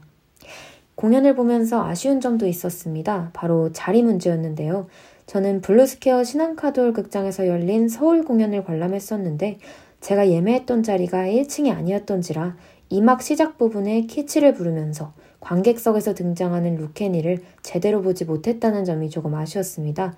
공연을 0.94 1.36
보면서 1.36 1.84
아쉬운 1.84 2.22
점도 2.22 2.46
있었습니다. 2.46 3.28
바로 3.34 3.70
자리 3.72 4.02
문제였는데요. 4.02 4.86
저는 5.26 5.60
블루스퀘어 5.60 6.24
신한카드홀 6.24 6.94
극장에서 6.94 7.46
열린 7.46 7.90
서울 7.90 8.24
공연을 8.24 8.64
관람했었는데 8.64 9.58
제가 10.00 10.30
예매했던 10.30 10.82
자리가 10.82 11.24
1층이 11.26 11.76
아니었던지라 11.76 12.56
이막 12.90 13.22
시작 13.22 13.58
부분에 13.58 14.02
키치를 14.02 14.54
부르면서 14.54 15.12
관객석에서 15.40 16.14
등장하는 16.14 16.76
루케니를 16.76 17.38
제대로 17.62 18.02
보지 18.02 18.24
못했다는 18.24 18.84
점이 18.84 19.10
조금 19.10 19.34
아쉬웠습니다. 19.34 20.16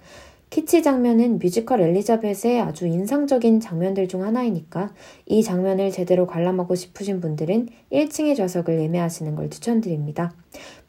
키치 0.50 0.82
장면은 0.82 1.38
뮤지컬 1.38 1.80
엘리자벳의 1.80 2.60
아주 2.60 2.86
인상적인 2.86 3.60
장면들 3.60 4.08
중 4.08 4.24
하나이니까 4.24 4.92
이 5.26 5.44
장면을 5.44 5.92
제대로 5.92 6.26
관람하고 6.26 6.74
싶으신 6.74 7.20
분들은 7.20 7.68
1층의 7.92 8.36
좌석을 8.36 8.80
예매하시는 8.80 9.36
걸 9.36 9.48
추천드립니다. 9.48 10.32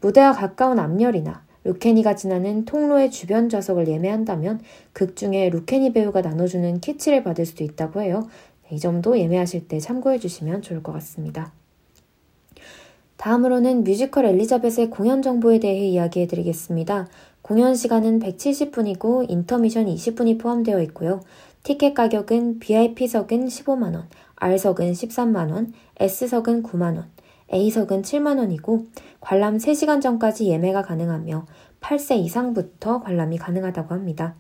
무대와 0.02 0.34
가까운 0.34 0.80
앞열이나 0.80 1.46
루케니가 1.64 2.16
지나는 2.16 2.66
통로의 2.66 3.12
주변 3.12 3.50
좌석을 3.50 3.88
예매한다면 3.88 4.62
극 4.94 5.16
중에 5.16 5.50
루케니 5.50 5.94
배우가 5.94 6.22
나눠주는 6.22 6.80
키치를 6.80 7.24
받을 7.24 7.46
수도 7.46 7.64
있다고 7.64 8.02
해요. 8.02 8.28
이 8.72 8.80
점도 8.80 9.20
예매하실 9.20 9.68
때 9.68 9.80
참고해 9.80 10.18
주시면 10.18 10.64
좋을 10.64 10.82
것 10.82 10.92
같습니다. 10.94 11.54
다음으로는 13.22 13.84
뮤지컬 13.84 14.26
엘리자벳의 14.26 14.90
공연 14.90 15.22
정보에 15.22 15.60
대해 15.60 15.86
이야기해 15.90 16.26
드리겠습니다. 16.26 17.08
공연 17.44 17.76
시간은 17.76 18.18
170분이고 18.18 19.30
인터미션 19.30 19.86
20분이 19.86 20.40
포함되어 20.40 20.82
있고요. 20.86 21.22
티켓 21.62 21.94
가격은 21.94 22.58
VIP석은 22.58 23.46
15만원, 23.46 24.06
R석은 24.38 24.94
13만원, 24.94 25.72
S석은 26.00 26.64
9만원, 26.64 27.04
A석은 27.54 28.02
7만원이고 28.02 28.88
관람 29.20 29.58
3시간 29.58 30.02
전까지 30.02 30.48
예매가 30.48 30.82
가능하며 30.82 31.46
8세 31.80 32.18
이상부터 32.18 33.02
관람이 33.02 33.38
가능하다고 33.38 33.94
합니다. 33.94 34.34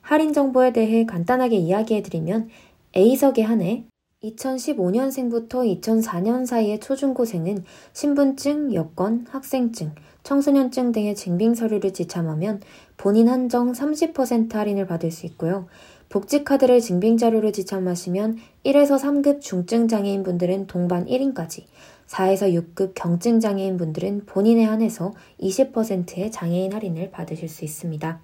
할인 0.00 0.32
정보에 0.32 0.72
대해 0.72 1.06
간단하게 1.06 1.56
이야기해 1.56 2.02
드리면 2.02 2.50
A석에 2.94 3.42
한해 3.42 3.86
2015년생부터 4.22 5.80
2004년 5.80 6.46
사이의 6.46 6.78
초중고생은 6.80 7.64
신분증, 7.92 8.72
여권, 8.74 9.26
학생증, 9.28 9.92
청소년증 10.22 10.92
등의 10.92 11.16
증빙 11.16 11.54
서류를 11.54 11.92
지참하면 11.92 12.60
본인 12.96 13.28
한정 13.28 13.72
30% 13.72 14.52
할인을 14.52 14.86
받을 14.86 15.10
수 15.10 15.26
있고요. 15.26 15.66
복지카드를 16.08 16.80
증빙 16.80 17.16
자료로 17.16 17.52
지참하시면 17.52 18.38
1에서 18.64 18.98
3급 18.98 19.40
중증 19.40 19.88
장애인 19.88 20.22
분들은 20.22 20.66
동반 20.66 21.06
1인까지, 21.06 21.64
4에서 22.06 22.52
6급 22.52 22.92
경증 22.94 23.40
장애인 23.40 23.76
분들은 23.76 24.26
본인에 24.26 24.64
한해서 24.64 25.14
20%의 25.40 26.30
장애인 26.30 26.74
할인을 26.74 27.10
받으실 27.10 27.48
수 27.48 27.64
있습니다. 27.64 28.20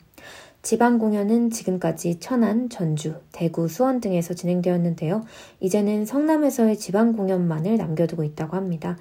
지방 0.62 0.98
공연은 0.98 1.50
지금까지 1.50 2.18
천안, 2.18 2.68
전주, 2.68 3.14
대구, 3.32 3.68
수원 3.68 4.00
등에서 4.00 4.34
진행되었는데요. 4.34 5.24
이제는 5.60 6.04
성남에서의 6.04 6.76
지방 6.76 7.12
공연만을 7.12 7.76
남겨두고 7.76 8.24
있다고 8.24 8.56
합니다. 8.56 8.98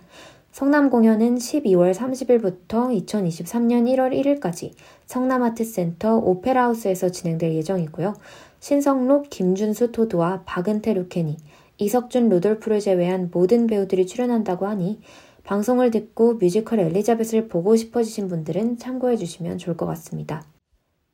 성남 0.51 0.89
공연은 0.89 1.35
12월 1.35 1.93
30일부터 1.93 3.05
2023년 3.05 3.85
1월 3.93 4.39
1일까지 4.39 4.71
성남아트센터 5.05 6.17
오페라하우스에서 6.17 7.09
진행될 7.09 7.53
예정이고요. 7.53 8.15
신성록, 8.59 9.29
김준수 9.29 9.91
토드와 9.91 10.43
박은태 10.45 10.93
루케니, 10.93 11.37
이석준 11.77 12.29
루돌프를 12.29 12.79
제외한 12.79 13.29
모든 13.31 13.67
배우들이 13.67 14.07
출연한다고 14.07 14.65
하니 14.65 14.99
방송을 15.43 15.91
듣고 15.91 16.33
뮤지컬 16.35 16.79
엘리자벳을 16.79 17.47
보고 17.49 17.75
싶어지신 17.75 18.27
분들은 18.27 18.79
참고해 18.79 19.15
주시면 19.15 19.59
좋을 19.59 19.77
것 19.77 19.85
같습니다. 19.85 20.43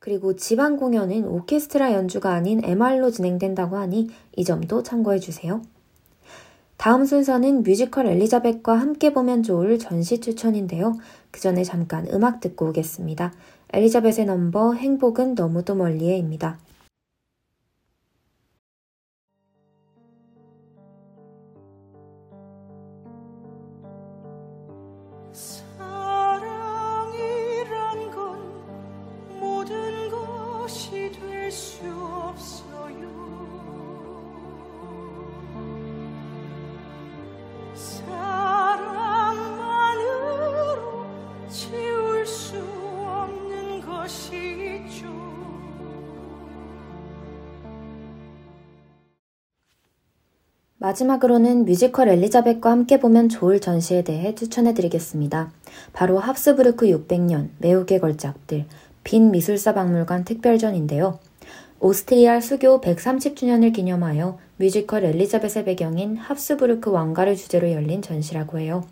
그리고 0.04 0.36
지방 0.36 0.76
공연은 0.76 1.26
오케스트라 1.26 1.94
연주가 1.94 2.34
아닌 2.34 2.60
MR로 2.62 3.10
진행된다고 3.10 3.78
하니 3.78 4.10
이 4.36 4.44
점도 4.44 4.82
참고해 4.82 5.18
주세요. 5.18 5.62
다음 6.76 7.06
순서는 7.06 7.62
뮤지컬 7.62 8.08
엘리자벳과 8.08 8.78
함께 8.78 9.14
보면 9.14 9.42
좋을 9.42 9.78
전시 9.78 10.20
추천인데요. 10.20 10.92
그 11.30 11.40
전에 11.40 11.64
잠깐 11.64 12.06
음악 12.12 12.40
듣고 12.40 12.66
오겠습니다. 12.68 13.32
엘리자벳의 13.72 14.26
넘버 14.26 14.74
행복은 14.74 15.36
너무도 15.36 15.74
멀리에입니다. 15.74 16.58
마지막으로는 50.94 51.64
뮤지컬 51.64 52.08
엘리자벳과 52.08 52.70
함께 52.70 53.00
보면 53.00 53.28
좋을 53.28 53.60
전시에 53.60 54.02
대해 54.02 54.34
추천해드리겠습니다. 54.34 55.50
바로 55.92 56.18
합스부르크 56.18 56.86
600년, 56.86 57.48
매혹의 57.58 57.98
걸작들, 57.98 58.66
빈 59.02 59.32
미술사 59.32 59.74
박물관 59.74 60.24
특별전인데요. 60.24 61.18
오스트리아 61.80 62.40
수교 62.40 62.80
130주년을 62.80 63.74
기념하여 63.74 64.38
뮤지컬 64.56 65.04
엘리자벳의 65.04 65.64
배경인 65.64 66.16
합스부르크 66.16 66.90
왕가를 66.90 67.34
주제로 67.34 67.70
열린 67.72 68.00
전시라고 68.00 68.60
해요. 68.60 68.84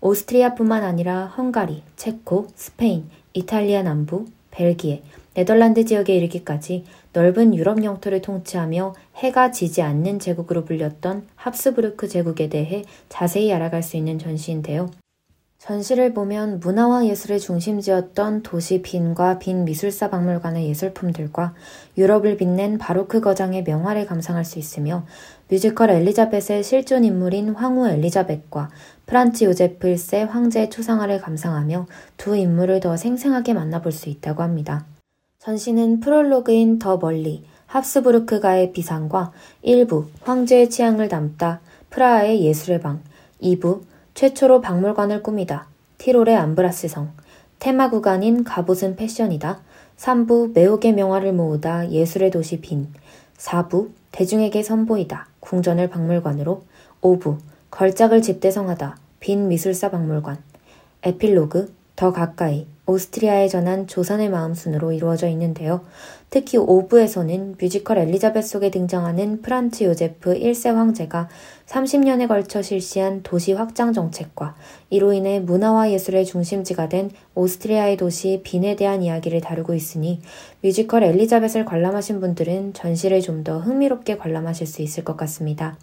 오스트리아뿐만 0.00 0.82
아니라 0.82 1.26
헝가리, 1.26 1.82
체코, 1.96 2.46
스페인, 2.54 3.10
이탈리아 3.34 3.82
남부, 3.82 4.24
벨기에, 4.50 5.02
네덜란드 5.34 5.84
지역에 5.84 6.16
이르기까지 6.16 6.84
넓은 7.12 7.54
유럽 7.54 7.84
영토를 7.84 8.22
통치하며 8.22 8.94
해가 9.16 9.50
지지 9.50 9.82
않는 9.82 10.18
제국으로 10.18 10.64
불렸던 10.64 11.26
합스부르크 11.36 12.08
제국에 12.08 12.48
대해 12.48 12.84
자세히 13.08 13.52
알아갈 13.52 13.82
수 13.82 13.96
있는 13.96 14.18
전시인데요. 14.18 14.90
전시를 15.58 16.12
보면 16.12 16.58
문화와 16.58 17.06
예술의 17.06 17.38
중심지였던 17.38 18.42
도시 18.42 18.82
빈과 18.82 19.38
빈 19.38 19.64
미술사 19.64 20.10
박물관의 20.10 20.66
예술품들과 20.68 21.54
유럽을 21.96 22.36
빛낸 22.36 22.78
바로크 22.78 23.20
거장의 23.20 23.62
명화를 23.62 24.06
감상할 24.06 24.44
수 24.44 24.58
있으며 24.58 25.06
뮤지컬 25.48 25.90
엘리자벳의 25.90 26.64
실존 26.64 27.04
인물인 27.04 27.54
황후 27.54 27.86
엘리자벳과 27.88 28.70
프란츠 29.06 29.44
요제프 29.44 29.86
1세 29.86 30.26
황제의 30.26 30.68
초상화를 30.68 31.20
감상하며 31.20 31.86
두 32.16 32.34
인물을 32.34 32.80
더 32.80 32.96
생생하게 32.96 33.54
만나볼 33.54 33.92
수 33.92 34.08
있다고 34.08 34.42
합니다. 34.42 34.84
전시는 35.42 35.98
프롤로그인 35.98 36.78
더 36.78 36.98
멀리, 36.98 37.42
합스부르크가의 37.66 38.72
비상과 38.72 39.32
1부 39.64 40.06
황제의 40.20 40.70
취향을 40.70 41.08
담다 41.08 41.60
프라하의 41.90 42.42
예술의 42.42 42.80
방, 42.80 43.02
2부 43.42 43.80
최초로 44.14 44.60
박물관을 44.60 45.24
꾸미다 45.24 45.66
티롤의 45.98 46.36
암브라스성, 46.36 47.10
테마 47.58 47.90
구간인 47.90 48.44
갑옷은 48.44 48.94
패션이다 48.94 49.62
3부 49.96 50.52
매혹의 50.52 50.92
명화를 50.92 51.32
모으다 51.32 51.90
예술의 51.90 52.30
도시 52.30 52.60
빈, 52.60 52.92
4부 53.36 53.90
대중에게 54.12 54.62
선보이다 54.62 55.26
궁전을 55.40 55.90
박물관으로 55.90 56.62
5부 57.00 57.38
걸작을 57.72 58.22
집대성하다 58.22 58.96
빈 59.18 59.48
미술사 59.48 59.90
박물관, 59.90 60.36
에필로그 61.02 61.74
더 61.96 62.12
가까이 62.12 62.68
오스트리아에 62.86 63.48
전한 63.48 63.86
조선의 63.86 64.28
마음 64.30 64.54
순으로 64.54 64.92
이루어져 64.92 65.28
있는데요. 65.28 65.82
특히 66.30 66.58
5부에서는 66.58 67.60
뮤지컬 67.60 67.98
엘리자벳 67.98 68.44
속에 68.44 68.70
등장하는 68.70 69.42
프란츠 69.42 69.84
요제프 69.84 70.34
1세 70.34 70.74
황제가 70.74 71.28
30년에 71.66 72.26
걸쳐 72.26 72.62
실시한 72.62 73.22
도시 73.22 73.52
확장 73.52 73.92
정책과 73.92 74.54
이로 74.90 75.12
인해 75.12 75.40
문화와 75.40 75.90
예술의 75.90 76.24
중심지가 76.24 76.88
된 76.88 77.10
오스트리아의 77.34 77.96
도시 77.98 78.40
빈에 78.42 78.76
대한 78.76 79.02
이야기를 79.02 79.40
다루고 79.42 79.74
있으니 79.74 80.20
뮤지컬 80.62 81.02
엘리자벳을 81.04 81.64
관람하신 81.64 82.20
분들은 82.20 82.72
전시를 82.72 83.20
좀 83.20 83.42
더 83.42 83.58
흥미롭게 83.58 84.18
관람하실 84.18 84.68
수 84.68 84.82
있을 84.82 85.02
것 85.02 85.16
같습니다. 85.16 85.76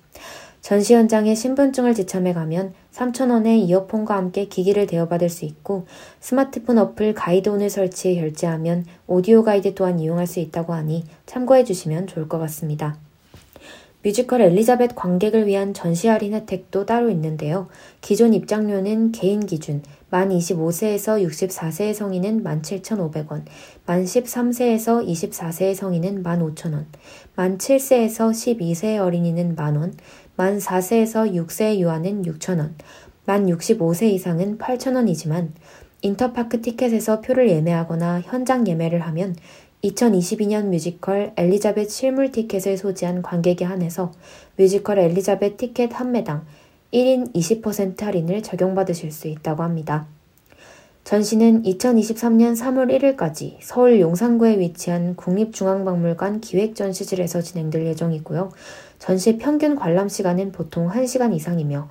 전시 0.62 0.93
현장에 0.93 1.36
신분증을 1.36 1.93
지참해 1.93 2.34
가면 2.34 2.74
3,000원의 2.91 3.68
이어폰과 3.68 4.16
함께 4.16 4.45
기기를 4.45 4.88
대여받을 4.88 5.30
수 5.30 5.45
있고 5.45 5.86
스마트폰 6.20 6.78
어플 6.78 7.14
가이드온을 7.14 7.70
설치해 7.70 8.16
결제하면 8.16 8.86
오디오 9.07 9.43
가이드 9.43 9.74
또한 9.74 9.99
이용할 9.99 10.28
수 10.28 10.39
있다고 10.39 10.74
하니 10.74 11.05
참고해 11.26 11.64
주시면 11.64 12.07
좋을 12.07 12.28
것 12.28 12.39
같습니다. 12.39 12.97
뮤지컬 14.01 14.41
엘리자벳 14.41 14.95
관객을 14.95 15.45
위한 15.45 15.74
전시 15.74 16.07
할인 16.07 16.34
혜택도 16.34 16.86
따로 16.86 17.10
있는데요. 17.10 17.68
기존 17.99 18.34
입장료는 18.34 19.12
개인 19.12 19.45
기준 19.45 19.84
만 20.10 20.30
25세에서 20.30 21.22
64세의 21.28 21.93
성인은 21.93 22.43
17,500원, 22.43 23.43
만 23.86 24.05
13세에서 24.05 25.05
24세의 25.05 25.76
성인은 25.76 26.24
15,000원, 26.24 26.86
만 27.36 27.57
7세에서 27.57 28.32
12세의 28.32 28.99
어린이는 28.99 29.55
만원, 29.55 29.93
만 30.40 30.58
4세에서 30.58 31.34
6세의 31.34 31.80
유아는 31.80 32.22
6천원, 32.22 32.72
만 33.26 33.48
65세 33.48 34.04
이상은 34.04 34.58
8천원이지만 34.58 35.50
인터파크 36.02 36.62
티켓에서 36.62 37.20
표를 37.20 37.50
예매하거나 37.50 38.22
현장 38.22 38.66
예매를 38.66 39.02
하면 39.02 39.36
2022년 39.84 40.68
뮤지컬 40.68 41.34
엘리자벳 41.36 41.90
실물 41.90 42.32
티켓을 42.32 42.78
소지한 42.78 43.22
관객에 43.22 43.66
한해서 43.66 44.14
뮤지컬 44.56 45.00
엘리자벳 45.00 45.58
티켓 45.58 46.00
한 46.00 46.14
매당 46.14 46.46
1인 46.94 47.36
20% 47.36 48.02
할인을 48.02 48.42
적용받으실 48.42 49.12
수 49.12 49.28
있다고 49.28 49.64
합니다. 49.64 50.08
전시는 51.04 51.64
2023년 51.64 52.56
3월 52.56 53.18
1일까지 53.18 53.58
서울 53.62 54.00
용산구에 54.00 54.60
위치한 54.60 55.16
국립중앙박물관 55.16 56.40
기획전시실에서 56.40 57.42
진행될 57.42 57.86
예정이고요. 57.88 58.52
전시 59.00 59.38
평균 59.38 59.76
관람 59.76 60.10
시간은 60.10 60.52
보통 60.52 60.89
1시간 60.89 61.34
이상이며 61.34 61.89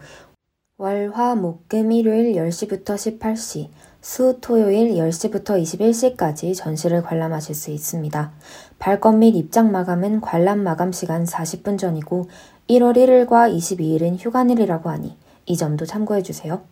월, 0.76 1.10
화, 1.12 1.34
목, 1.34 1.68
금, 1.68 1.90
일요일 1.90 2.34
10시부터 2.34 2.94
18시, 3.18 3.68
수, 4.00 4.38
토요일 4.40 4.90
10시부터 4.90 5.60
21시까지 5.60 6.54
전시를 6.54 7.02
관람하실 7.02 7.54
수 7.54 7.72
있습니다. 7.72 8.32
발권 8.78 9.18
및 9.18 9.34
입장 9.34 9.72
마감은 9.72 10.20
관람 10.20 10.60
마감 10.60 10.92
시간 10.92 11.24
40분 11.24 11.78
전이고 11.78 12.28
1월 12.68 12.96
1일과 12.96 13.52
22일은 13.52 14.16
휴관일이라고 14.20 14.88
하니 14.88 15.16
이 15.46 15.56
점도 15.56 15.84
참고해 15.84 16.22
주세요. 16.22 16.62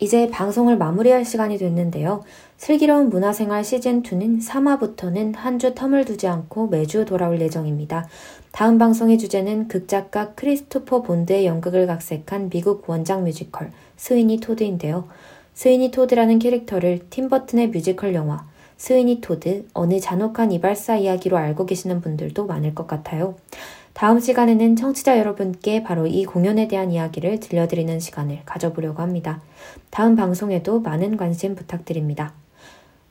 이제 0.00 0.30
방송을 0.30 0.76
마무리할 0.76 1.24
시간이 1.24 1.58
됐는데요. 1.58 2.22
슬기로운 2.56 3.08
문화생활 3.08 3.62
시즌2는 3.62 4.40
3화부터는 4.46 5.34
한 5.34 5.58
주 5.58 5.74
텀을 5.74 6.06
두지 6.06 6.28
않고 6.28 6.68
매주 6.68 7.04
돌아올 7.04 7.40
예정입니다. 7.40 8.06
다음 8.52 8.78
방송의 8.78 9.18
주제는 9.18 9.68
극작가 9.68 10.32
크리스토퍼 10.34 11.02
본드의 11.02 11.46
연극을 11.46 11.86
각색한 11.86 12.50
미국 12.50 12.88
원작 12.88 13.22
뮤지컬 13.22 13.70
스위니 13.96 14.40
토드인데요. 14.40 15.06
스위니 15.54 15.90
토드라는 15.90 16.38
캐릭터를 16.38 17.00
팀 17.10 17.28
버튼의 17.28 17.68
뮤지컬 17.68 18.14
영화 18.14 18.46
스위니 18.76 19.20
토드 19.20 19.66
어느 19.74 20.00
잔혹한 20.00 20.52
이발사 20.52 20.96
이야기로 20.96 21.36
알고 21.36 21.66
계시는 21.66 22.00
분들도 22.00 22.46
많을 22.46 22.74
것 22.74 22.86
같아요. 22.86 23.36
다음 23.92 24.20
시간에는 24.20 24.76
청취자 24.76 25.18
여러분께 25.18 25.82
바로 25.82 26.06
이 26.06 26.24
공연에 26.24 26.68
대한 26.68 26.92
이야기를 26.92 27.40
들려드리는 27.40 27.98
시간을 27.98 28.42
가져보려고 28.44 29.02
합니다. 29.02 29.40
다음 29.90 30.14
방송에도 30.14 30.80
많은 30.80 31.16
관심 31.16 31.56
부탁드립니다. 31.56 32.32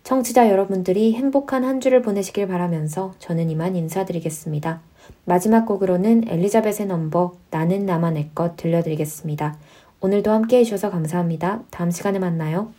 청취자 0.04 0.50
여러분들이 0.50 1.14
행복한 1.16 1.66
한 1.66 1.82
주를 1.82 2.02
보내시길 2.02 2.48
바라면서 2.48 3.14
저는 3.20 3.50
이만 3.50 3.76
인사드리겠습니다. 3.76 4.80
마지막 5.26 5.66
곡으로는 5.66 6.26
엘리자벳의 6.28 6.88
넘버 6.88 7.34
나는 7.52 7.86
나만 7.86 8.18
의 8.18 8.30
것 8.34 8.56
들려드리겠습니다. 8.58 9.58
오늘도 10.00 10.32
함께 10.32 10.60
해주셔서 10.60 10.92
감사합니다. 10.92 11.62
다음 11.72 11.92
시간에 11.92 12.20
만나요. 12.20 12.72